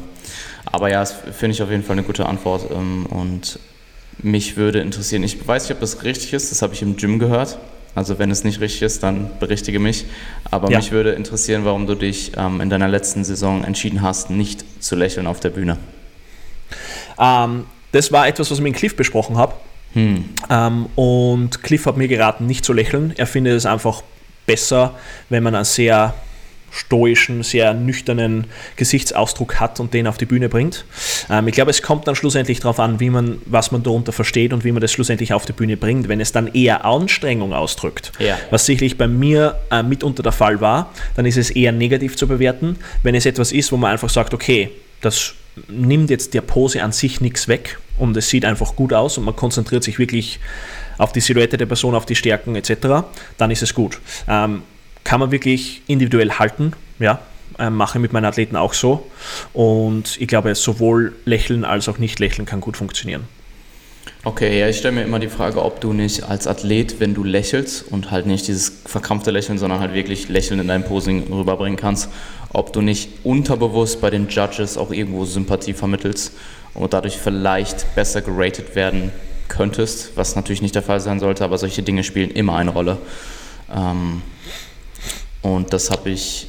[0.65, 3.57] aber ja, das finde ich auf jeden Fall eine gute Antwort ähm, und
[4.19, 7.17] mich würde interessieren, ich weiß nicht, ob das richtig ist, das habe ich im Gym
[7.17, 7.57] gehört,
[7.95, 10.05] also wenn es nicht richtig ist, dann berichtige mich.
[10.51, 10.77] Aber ja.
[10.77, 14.95] mich würde interessieren, warum du dich ähm, in deiner letzten Saison entschieden hast, nicht zu
[14.95, 15.77] lächeln auf der Bühne.
[17.19, 19.53] Ähm, das war etwas, was ich mit Cliff besprochen habe.
[19.93, 20.25] Hm.
[20.49, 23.13] Ähm, und Cliff hat mir geraten, nicht zu lächeln.
[23.17, 24.03] Er findet es einfach
[24.45, 24.95] besser,
[25.29, 26.13] wenn man ein sehr
[26.71, 28.45] stoischen, sehr nüchternen
[28.75, 30.85] Gesichtsausdruck hat und den auf die Bühne bringt.
[31.29, 34.53] Ähm, ich glaube, es kommt dann schlussendlich darauf an, wie man, was man darunter versteht
[34.53, 36.07] und wie man das schlussendlich auf die Bühne bringt.
[36.07, 38.37] Wenn es dann eher Anstrengung ausdrückt, ja.
[38.49, 42.27] was sicherlich bei mir äh, mitunter der Fall war, dann ist es eher negativ zu
[42.27, 42.77] bewerten.
[43.03, 45.33] Wenn es etwas ist, wo man einfach sagt, okay, das
[45.67, 49.25] nimmt jetzt der Pose an sich nichts weg und es sieht einfach gut aus und
[49.25, 50.39] man konzentriert sich wirklich
[50.97, 53.05] auf die Silhouette der Person, auf die Stärken etc.,
[53.37, 53.99] dann ist es gut.
[54.27, 54.63] Ähm,
[55.03, 57.19] kann man wirklich individuell halten, ja,
[57.57, 59.09] äh, mache mit meinen Athleten auch so
[59.53, 63.27] und ich glaube, sowohl lächeln als auch nicht lächeln kann gut funktionieren.
[64.25, 67.23] Okay, ja, ich stelle mir immer die Frage, ob du nicht als Athlet, wenn du
[67.23, 71.77] lächelst und halt nicht dieses verkrampfte Lächeln, sondern halt wirklich Lächeln in deinem Posing rüberbringen
[71.77, 72.09] kannst,
[72.51, 76.33] ob du nicht unterbewusst bei den Judges auch irgendwo Sympathie vermittelst
[76.73, 79.11] und dadurch vielleicht besser geratet werden
[79.47, 82.97] könntest, was natürlich nicht der Fall sein sollte, aber solche Dinge spielen immer eine Rolle.
[83.73, 84.21] Ähm,
[85.41, 86.47] und das habe ich,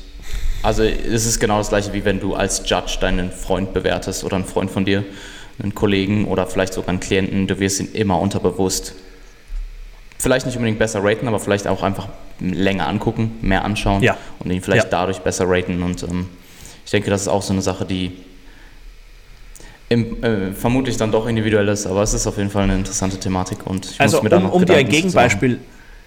[0.62, 4.36] also es ist genau das gleiche, wie wenn du als Judge deinen Freund bewertest oder
[4.36, 5.04] einen Freund von dir
[5.62, 8.94] einen Kollegen oder vielleicht sogar einen Klienten, du wirst ihn immer unterbewusst
[10.20, 12.08] vielleicht nicht unbedingt besser raten, aber vielleicht auch einfach
[12.40, 14.16] länger angucken, mehr anschauen ja.
[14.38, 14.90] und ihn vielleicht ja.
[14.90, 15.82] dadurch besser raten.
[15.82, 16.28] Und ähm,
[16.84, 18.12] ich denke, das ist auch so eine Sache, die
[19.88, 23.18] im, äh, vermutlich dann doch individuell ist, aber es ist auf jeden Fall eine interessante
[23.18, 23.66] Thematik.
[23.66, 25.58] Und ich also muss mir um, um dir ein Gegenbeispiel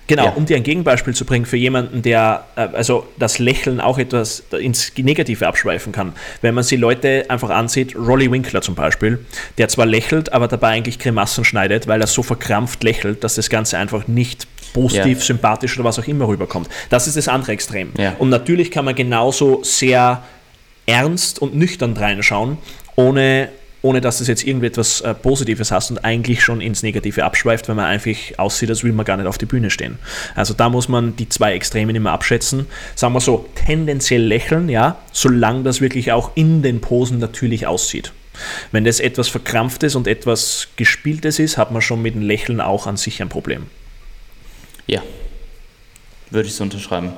[0.08, 0.32] Genau, ja.
[0.32, 4.44] um dir ein Gegenbeispiel zu bringen für jemanden, der äh, also das Lächeln auch etwas
[4.52, 6.14] ins Negative abschweifen kann.
[6.42, 9.26] Wenn man sich Leute einfach ansieht, Rolly Winkler zum Beispiel,
[9.58, 13.50] der zwar lächelt, aber dabei eigentlich Grimassen schneidet, weil er so verkrampft lächelt, dass das
[13.50, 15.26] Ganze einfach nicht positiv, ja.
[15.26, 16.68] sympathisch oder was auch immer rüberkommt.
[16.90, 17.92] Das ist das andere Extrem.
[17.98, 18.16] Ja.
[18.20, 20.24] Und natürlich kann man genauso sehr
[20.86, 22.58] ernst und nüchtern reinschauen,
[22.96, 23.50] ohne
[23.84, 27.76] ohne dass es jetzt irgendetwas äh, Positives hast und eigentlich schon ins Negative abschweift, wenn
[27.76, 30.00] man einfach aussieht, als will man gar nicht auf die Bühne stehen.
[30.36, 32.66] Also da muss man die zwei Extremen immer abschätzen.
[32.96, 38.14] Sagen wir so, tendenziell lächeln, ja, solange das wirklich auch in den Posen natürlich aussieht.
[38.72, 42.88] Wenn das etwas Verkrampftes und etwas Gespieltes ist, hat man schon mit dem Lächeln auch
[42.88, 43.68] an sich ein Problem.
[44.88, 45.04] Ja,
[46.32, 47.12] würde ich so unterschreiben.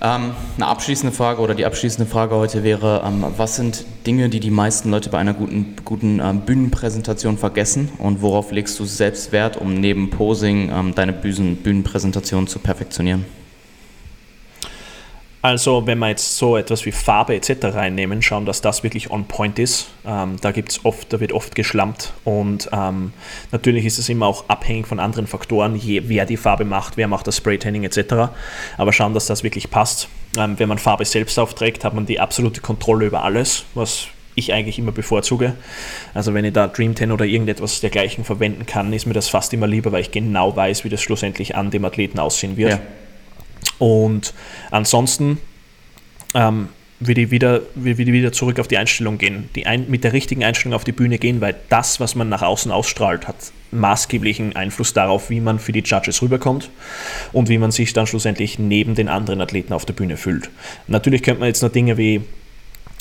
[0.00, 4.38] Ähm, eine abschließende Frage oder die abschließende Frage heute wäre, ähm, was sind Dinge, die
[4.38, 9.32] die meisten Leute bei einer guten, guten ähm, Bühnenpräsentation vergessen und worauf legst du selbst
[9.32, 13.24] Wert, um neben Posing ähm, deine Bühnen, Bühnenpräsentation zu perfektionieren?
[15.40, 17.66] Also wenn wir jetzt so etwas wie Farbe etc.
[17.66, 19.88] reinnehmen, schauen, dass das wirklich on point ist.
[20.04, 23.12] Ähm, da gibt's oft, da wird oft geschlampt und ähm,
[23.52, 27.06] natürlich ist es immer auch abhängig von anderen Faktoren, je, wer die Farbe macht, wer
[27.06, 28.30] macht das Spraytanning etc.
[28.76, 30.08] Aber schauen, dass das wirklich passt.
[30.36, 34.52] Ähm, wenn man Farbe selbst aufträgt, hat man die absolute Kontrolle über alles, was ich
[34.52, 35.54] eigentlich immer bevorzuge.
[36.14, 39.52] Also wenn ich da Dream 10 oder irgendetwas dergleichen verwenden kann, ist mir das fast
[39.52, 42.72] immer lieber, weil ich genau weiß, wie das schlussendlich an dem Athleten aussehen wird.
[42.72, 42.80] Ja.
[43.78, 44.34] Und
[44.70, 45.38] ansonsten
[46.34, 46.68] ähm,
[47.00, 50.42] würde ich wieder, würde wieder zurück auf die Einstellung gehen, die ein, mit der richtigen
[50.42, 53.36] Einstellung auf die Bühne gehen, weil das, was man nach außen ausstrahlt, hat
[53.70, 56.70] maßgeblichen Einfluss darauf, wie man für die Judges rüberkommt
[57.32, 60.50] und wie man sich dann schlussendlich neben den anderen Athleten auf der Bühne fühlt.
[60.86, 62.22] Natürlich könnte man jetzt noch Dinge wie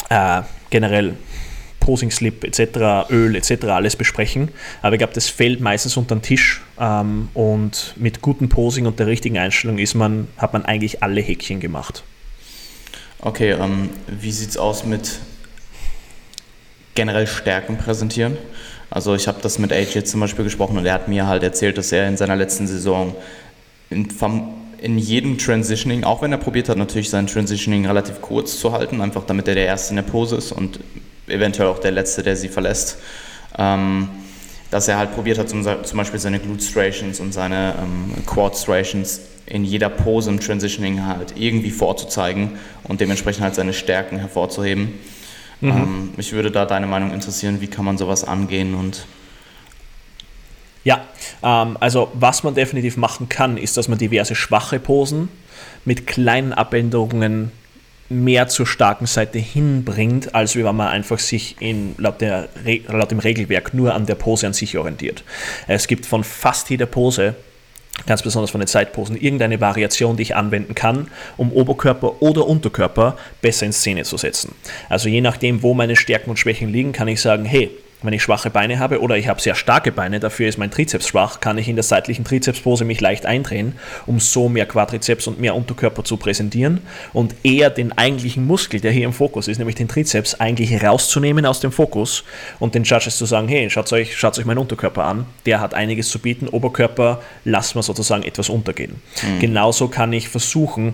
[0.10, 1.16] äh, generell
[1.88, 3.64] Posing Slip etc., Öl etc.
[3.68, 4.50] alles besprechen.
[4.82, 9.00] Aber ich glaube, das fällt meistens unter den Tisch ähm, und mit gutem Posing und
[9.00, 12.04] der richtigen Einstellung ist man, hat man eigentlich alle Häkchen gemacht.
[13.22, 15.20] Okay, ähm, wie sieht es aus mit
[16.94, 18.38] generell Stärken präsentieren?
[18.90, 21.78] Also ich habe das mit AJ zum Beispiel gesprochen und er hat mir halt erzählt,
[21.78, 23.16] dass er in seiner letzten Saison
[23.90, 24.10] in,
[24.82, 29.00] in jedem Transitioning, auch wenn er probiert hat, natürlich sein Transitioning relativ kurz zu halten,
[29.00, 30.82] einfach damit er der Erste in der Pose ist und
[31.28, 32.98] eventuell auch der Letzte, der sie verlässt.
[33.58, 34.10] Ähm,
[34.72, 38.58] dass er halt probiert hat, zum, zum Beispiel seine Glute Striations und seine ähm, Quad
[38.58, 45.00] Striations in jeder Pose im Transitioning halt irgendwie vorzuzeigen und dementsprechend halt seine Stärken hervorzuheben.
[45.62, 45.70] Mhm.
[45.70, 49.06] Ähm, mich würde da deine Meinung interessieren, wie kann man sowas angehen und
[50.84, 51.02] ja,
[51.44, 55.30] ähm, also was man definitiv machen kann, ist, dass man diverse schwache Posen
[55.86, 57.52] mit kleinen Abänderungen
[58.10, 62.48] mehr zur starken Seite hinbringt, als wenn man einfach sich in, laut, der,
[62.88, 65.24] laut dem Regelwerk nur an der Pose an sich orientiert.
[65.68, 67.36] Es gibt von fast jeder Pose
[68.06, 73.18] ganz besonders von den Zeitposen, irgendeine Variation, die ich anwenden kann, um Oberkörper oder Unterkörper
[73.42, 74.54] besser in Szene zu setzen.
[74.88, 77.72] Also je nachdem, wo meine Stärken und Schwächen liegen, kann ich sagen, hey,
[78.04, 81.08] wenn ich schwache Beine habe oder ich habe sehr starke Beine, dafür ist mein Trizeps
[81.08, 83.74] schwach, kann ich in der seitlichen Trizepspose mich leicht eindrehen,
[84.06, 86.82] um so mehr Quadrizeps und mehr Unterkörper zu präsentieren
[87.14, 91.46] und eher den eigentlichen Muskel, der hier im Fokus ist, nämlich den Trizeps, eigentlich rauszunehmen
[91.46, 92.24] aus dem Fokus
[92.60, 95.74] und den Judges zu sagen, hey, schaut euch, schaut euch meinen Unterkörper an, der hat
[95.74, 99.02] einiges zu bieten, Oberkörper lassen wir sozusagen etwas untergehen.
[99.24, 99.40] Mhm.
[99.40, 100.94] Genauso kann ich versuchen,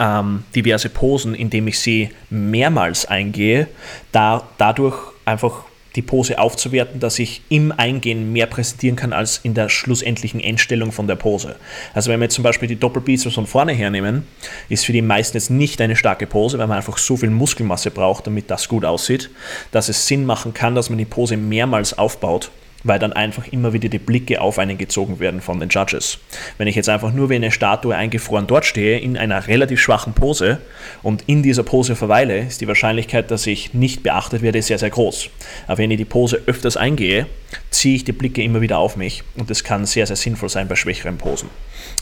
[0.00, 3.68] ähm, diverse Posen, indem ich sie mehrmals eingehe,
[4.12, 4.96] da, dadurch
[5.26, 5.64] einfach
[5.96, 10.92] die Pose aufzuwerten, dass ich im Eingehen mehr präsentieren kann als in der schlussendlichen Endstellung
[10.92, 11.56] von der Pose.
[11.92, 14.26] Also wenn wir jetzt zum Beispiel die Doppelbizeps von vorne hernehmen,
[14.68, 17.90] ist für die meisten jetzt nicht eine starke Pose, weil man einfach so viel Muskelmasse
[17.90, 19.30] braucht, damit das gut aussieht,
[19.70, 22.50] dass es Sinn machen kann, dass man die Pose mehrmals aufbaut
[22.84, 26.18] weil dann einfach immer wieder die Blicke auf einen gezogen werden von den Judges.
[26.58, 30.12] Wenn ich jetzt einfach nur wie eine Statue eingefroren dort stehe, in einer relativ schwachen
[30.12, 30.60] Pose
[31.02, 34.90] und in dieser Pose verweile, ist die Wahrscheinlichkeit, dass ich nicht beachtet werde, sehr, sehr
[34.90, 35.30] groß.
[35.66, 37.26] Aber wenn ich die Pose öfters eingehe,
[37.70, 40.68] ziehe ich die Blicke immer wieder auf mich und das kann sehr, sehr sinnvoll sein
[40.68, 41.48] bei schwächeren Posen.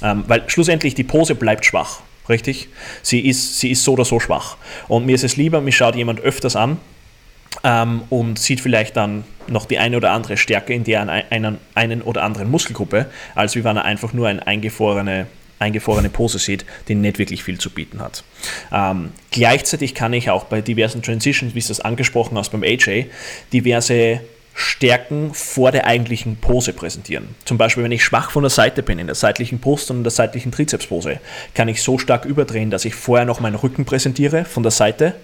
[0.03, 2.01] Ähm, weil schlussendlich die Pose bleibt schwach.
[2.29, 2.69] Richtig?
[3.03, 4.57] Sie ist, sie ist so oder so schwach.
[4.87, 6.79] Und mir ist es lieber, mich schaut jemand öfters an
[7.65, 12.03] ähm, und sieht vielleicht dann noch die eine oder andere Stärke in der einen, einen
[12.03, 15.27] oder anderen Muskelgruppe, als wie wenn er einfach nur eine eingefrorene,
[15.59, 18.25] eingefrorene Pose sieht, die nicht wirklich viel zu bieten hat.
[18.73, 23.07] Ähm, gleichzeitig kann ich auch bei diversen Transitions, wie es das angesprochen hast beim AJ,
[23.53, 24.21] diverse
[24.55, 27.35] Stärken vor der eigentlichen Pose präsentieren.
[27.45, 30.05] Zum Beispiel, wenn ich schwach von der Seite bin, in der seitlichen Brust und in
[30.05, 31.21] der seitlichen Trizepspose,
[31.55, 35.15] kann ich so stark überdrehen, dass ich vorher noch meinen Rücken präsentiere von der Seite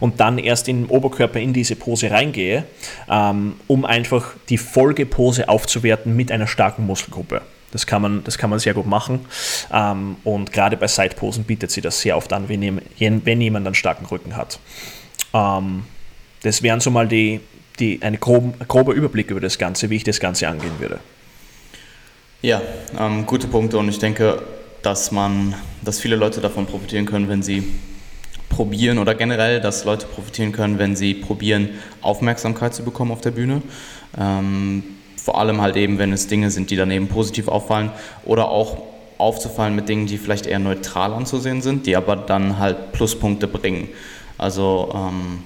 [0.00, 2.64] und dann erst im Oberkörper in diese Pose reingehe,
[3.08, 7.42] ähm, um einfach die Folgepose aufzuwerten mit einer starken Muskelgruppe.
[7.72, 9.26] Das kann man, das kann man sehr gut machen.
[9.72, 12.62] Ähm, und gerade bei Sideposen bietet sie das sehr oft an, wenn,
[12.98, 14.60] jemand einen starken Rücken hat.
[15.32, 15.84] Ähm,
[16.42, 17.40] das wären so mal die,
[17.78, 21.00] die, eine groben, grober Überblick über das Ganze, wie ich das Ganze angehen würde.
[22.42, 22.60] Ja,
[22.98, 24.42] ähm, gute Punkte und ich denke,
[24.82, 27.64] dass man, dass viele Leute davon profitieren können, wenn sie
[28.50, 31.70] probieren oder generell, dass Leute profitieren können, wenn sie probieren,
[32.02, 33.62] Aufmerksamkeit zu bekommen auf der Bühne.
[34.18, 34.84] Ähm,
[35.16, 37.90] vor allem halt eben, wenn es Dinge sind, die daneben positiv auffallen
[38.24, 38.76] oder auch
[39.16, 43.88] aufzufallen mit Dingen, die vielleicht eher neutral anzusehen sind, die aber dann halt Pluspunkte bringen.
[44.36, 45.38] Also ähm,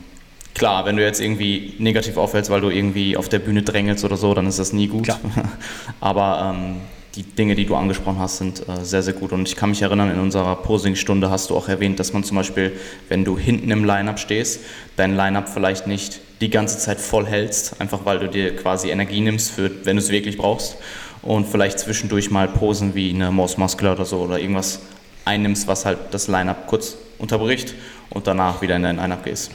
[0.58, 4.16] klar, wenn du jetzt irgendwie negativ auffällst, weil du irgendwie auf der Bühne drängelst oder
[4.16, 5.08] so, dann ist das nie gut.
[6.00, 6.76] aber ähm,
[7.14, 9.32] die Dinge, die du angesprochen hast, sind äh, sehr, sehr gut.
[9.32, 12.36] Und ich kann mich erinnern, in unserer Posing-Stunde hast du auch erwähnt, dass man zum
[12.36, 12.72] Beispiel,
[13.08, 14.60] wenn du hinten im Line-Up stehst,
[14.96, 19.20] dein Line-Up vielleicht nicht die ganze Zeit voll hältst, einfach weil du dir quasi Energie
[19.20, 20.76] nimmst, für, wenn du es wirklich brauchst.
[21.22, 24.80] Und vielleicht zwischendurch mal Posen wie eine Most Muscular oder so oder irgendwas
[25.24, 27.74] einnimmst, was halt das Line-Up kurz unterbricht
[28.10, 29.50] und danach wieder in dein Line-Up gehst.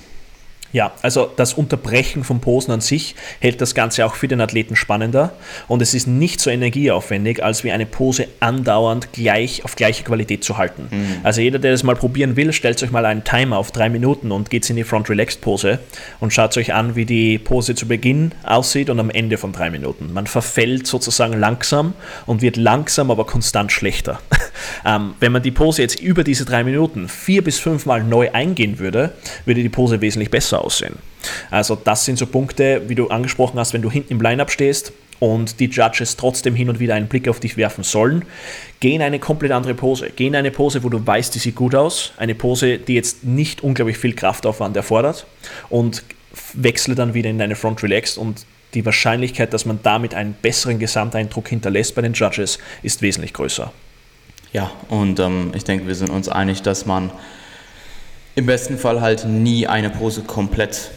[0.74, 4.76] Ja, also das Unterbrechen von Posen an sich hält das Ganze auch für den Athleten
[4.76, 5.34] spannender
[5.68, 10.44] und es ist nicht so energieaufwendig, als wie eine Pose andauernd gleich auf gleiche Qualität
[10.44, 10.88] zu halten.
[10.90, 11.18] Mhm.
[11.22, 14.32] Also jeder, der das mal probieren will, stellt euch mal einen Timer auf drei Minuten
[14.32, 15.78] und geht in die Front Relaxed Pose
[16.20, 19.70] und schaut euch an, wie die Pose zu Beginn aussieht und am Ende von drei
[19.70, 20.12] Minuten.
[20.12, 21.94] Man verfällt sozusagen langsam
[22.26, 24.20] und wird langsam, aber konstant schlechter.
[24.86, 28.32] ähm, wenn man die Pose jetzt über diese drei Minuten vier bis fünf Mal neu
[28.32, 29.12] eingehen würde,
[29.46, 30.96] würde die Pose wesentlich besser aussehen.
[31.50, 34.94] Also das sind so Punkte, wie du angesprochen hast, wenn du hinten im Line-up stehst
[35.20, 38.26] und die Judges trotzdem hin und wieder einen Blick auf dich werfen sollen,
[38.80, 40.12] geh in eine komplett andere Pose.
[40.14, 42.12] Geh in eine Pose, wo du weißt, die sieht gut aus.
[42.18, 45.26] Eine Pose, die jetzt nicht unglaublich viel Kraftaufwand erfordert
[45.70, 46.04] und
[46.54, 50.80] wechsle dann wieder in deine Front Relaxed und die Wahrscheinlichkeit, dass man damit einen besseren
[50.80, 53.72] Gesamteindruck hinterlässt bei den Judges, ist wesentlich größer.
[54.52, 57.12] Ja, und ähm, ich denke, wir sind uns einig, dass man
[58.36, 60.92] im besten Fall halt nie eine Pose komplett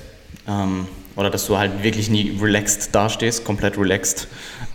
[0.49, 4.29] ähm, oder dass du halt wirklich nie relaxed dastehst, komplett relaxed.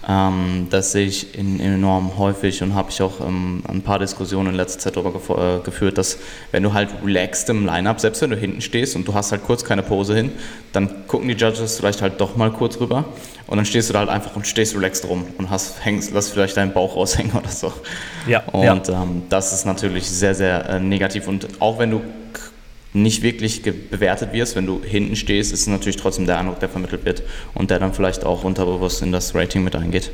[0.08, 4.50] Ähm, das sehe ich in, enorm häufig und habe ich auch ähm, ein paar Diskussionen
[4.50, 6.18] in letzter Zeit darüber äh, geführt, dass
[6.52, 9.44] wenn du halt relaxed im Line-Up, selbst wenn du hinten stehst und du hast halt
[9.44, 10.32] kurz keine Pose hin,
[10.74, 13.06] dann gucken die Judges vielleicht halt doch mal kurz rüber
[13.46, 16.30] und dann stehst du da halt einfach und stehst relaxed rum und hast, hängst, lass
[16.30, 17.72] vielleicht deinen Bauch raushängen oder so.
[18.26, 19.04] Ja, und ja.
[19.04, 22.02] Ähm, das ist natürlich sehr, sehr äh, negativ und auch wenn du
[22.94, 26.70] nicht wirklich bewertet wirst, wenn du hinten stehst, ist es natürlich trotzdem der Eindruck, der
[26.70, 27.24] vermittelt wird
[27.54, 30.12] und der dann vielleicht auch unterbewusst in das Rating mit eingeht.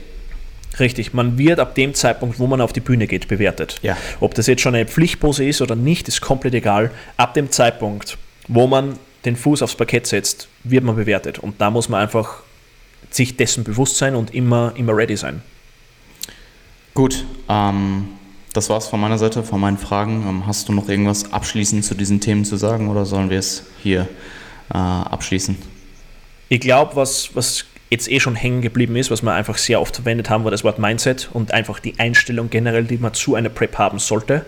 [0.79, 3.79] Richtig, man wird ab dem Zeitpunkt, wo man auf die Bühne geht, bewertet.
[3.81, 3.97] Ja.
[4.19, 6.91] Ob das jetzt schon eine Pflichtpose ist oder nicht, ist komplett egal.
[7.15, 8.17] Ab dem Zeitpunkt,
[8.47, 11.39] wo man den Fuß aufs Parkett setzt, wird man bewertet.
[11.39, 12.43] Und da muss man einfach
[13.09, 15.41] sich dessen bewusst sein und immer, immer ready sein.
[16.93, 18.09] Gut, ähm,
[18.57, 20.25] das war es von meiner Seite, von meinen Fragen.
[20.27, 23.63] Ähm, hast du noch irgendwas abschließend zu diesen Themen zu sagen oder sollen wir es
[23.83, 24.09] hier
[24.73, 25.55] äh, abschließen?
[26.49, 29.95] Ich glaube, was, was jetzt eh schon hängen geblieben ist, was wir einfach sehr oft
[29.95, 33.49] verwendet haben, war das Wort Mindset und einfach die Einstellung generell, die man zu einer
[33.49, 34.45] Prep haben sollte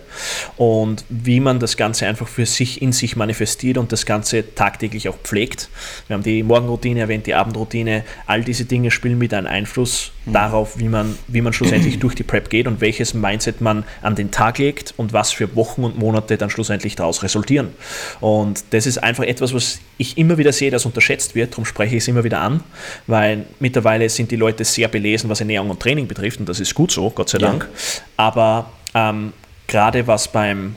[0.56, 5.08] und wie man das Ganze einfach für sich in sich manifestiert und das Ganze tagtäglich
[5.08, 5.70] auch pflegt.
[6.06, 10.32] Wir haben die Morgenroutine erwähnt, die Abendroutine, all diese Dinge spielen mit einem Einfluss mhm.
[10.32, 14.16] darauf, wie man, wie man schlussendlich durch die Prep geht und welches Mindset man an
[14.16, 17.68] den Tag legt und was für Wochen und Monate dann schlussendlich daraus resultieren.
[18.20, 21.96] Und das ist einfach etwas, was ich immer wieder sehe, das unterschätzt wird, darum spreche
[21.96, 22.62] ich es immer wieder an,
[23.06, 26.60] weil weil mittlerweile sind die Leute sehr belesen, was Ernährung und Training betrifft und das
[26.60, 27.68] ist gut so, Gott sei Dank.
[27.70, 28.02] Ja.
[28.16, 29.32] Aber ähm,
[29.66, 30.76] gerade was beim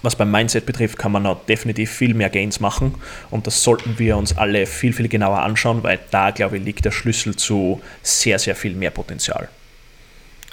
[0.00, 2.94] was beim Mindset betrifft, kann man noch definitiv viel mehr Gains machen
[3.30, 6.84] und das sollten wir uns alle viel, viel genauer anschauen, weil da, glaube ich, liegt
[6.84, 9.48] der Schlüssel zu sehr, sehr viel mehr Potenzial.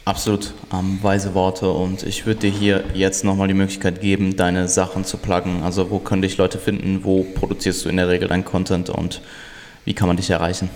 [0.05, 4.67] Absolut, ähm, weise Worte und ich würde dir hier jetzt nochmal die Möglichkeit geben, deine
[4.67, 5.63] Sachen zu pluggen.
[5.63, 9.21] Also wo können dich Leute finden, wo produzierst du in der Regel deinen Content und
[9.85, 10.69] wie kann man dich erreichen?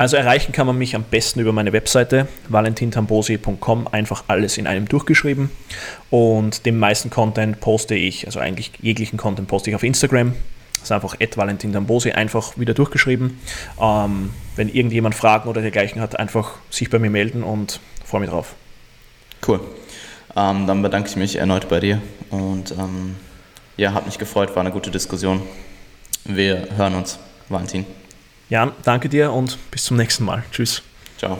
[0.00, 4.88] Also erreichen kann man mich am besten über meine Webseite valentintambosi.com, einfach alles in einem
[4.88, 5.50] durchgeschrieben.
[6.08, 10.32] Und den meisten Content poste ich, also eigentlich jeglichen Content poste ich auf Instagram.
[10.72, 13.40] Das ist einfach valentintambosi, einfach wieder durchgeschrieben.
[13.78, 18.30] Ähm, wenn irgendjemand Fragen oder dergleichen hat, einfach sich bei mir melden und freue mich
[18.30, 18.54] drauf.
[19.46, 19.60] Cool.
[20.34, 23.16] Ähm, dann bedanke ich mich erneut bei dir und ähm,
[23.76, 25.42] ja, hat mich gefreut, war eine gute Diskussion.
[26.24, 27.18] Wir hören uns.
[27.50, 27.84] Valentin.
[28.50, 30.42] Jan, danke dir und bis zum nächsten Mal.
[30.50, 30.82] Tschüss.
[31.16, 31.38] Ciao.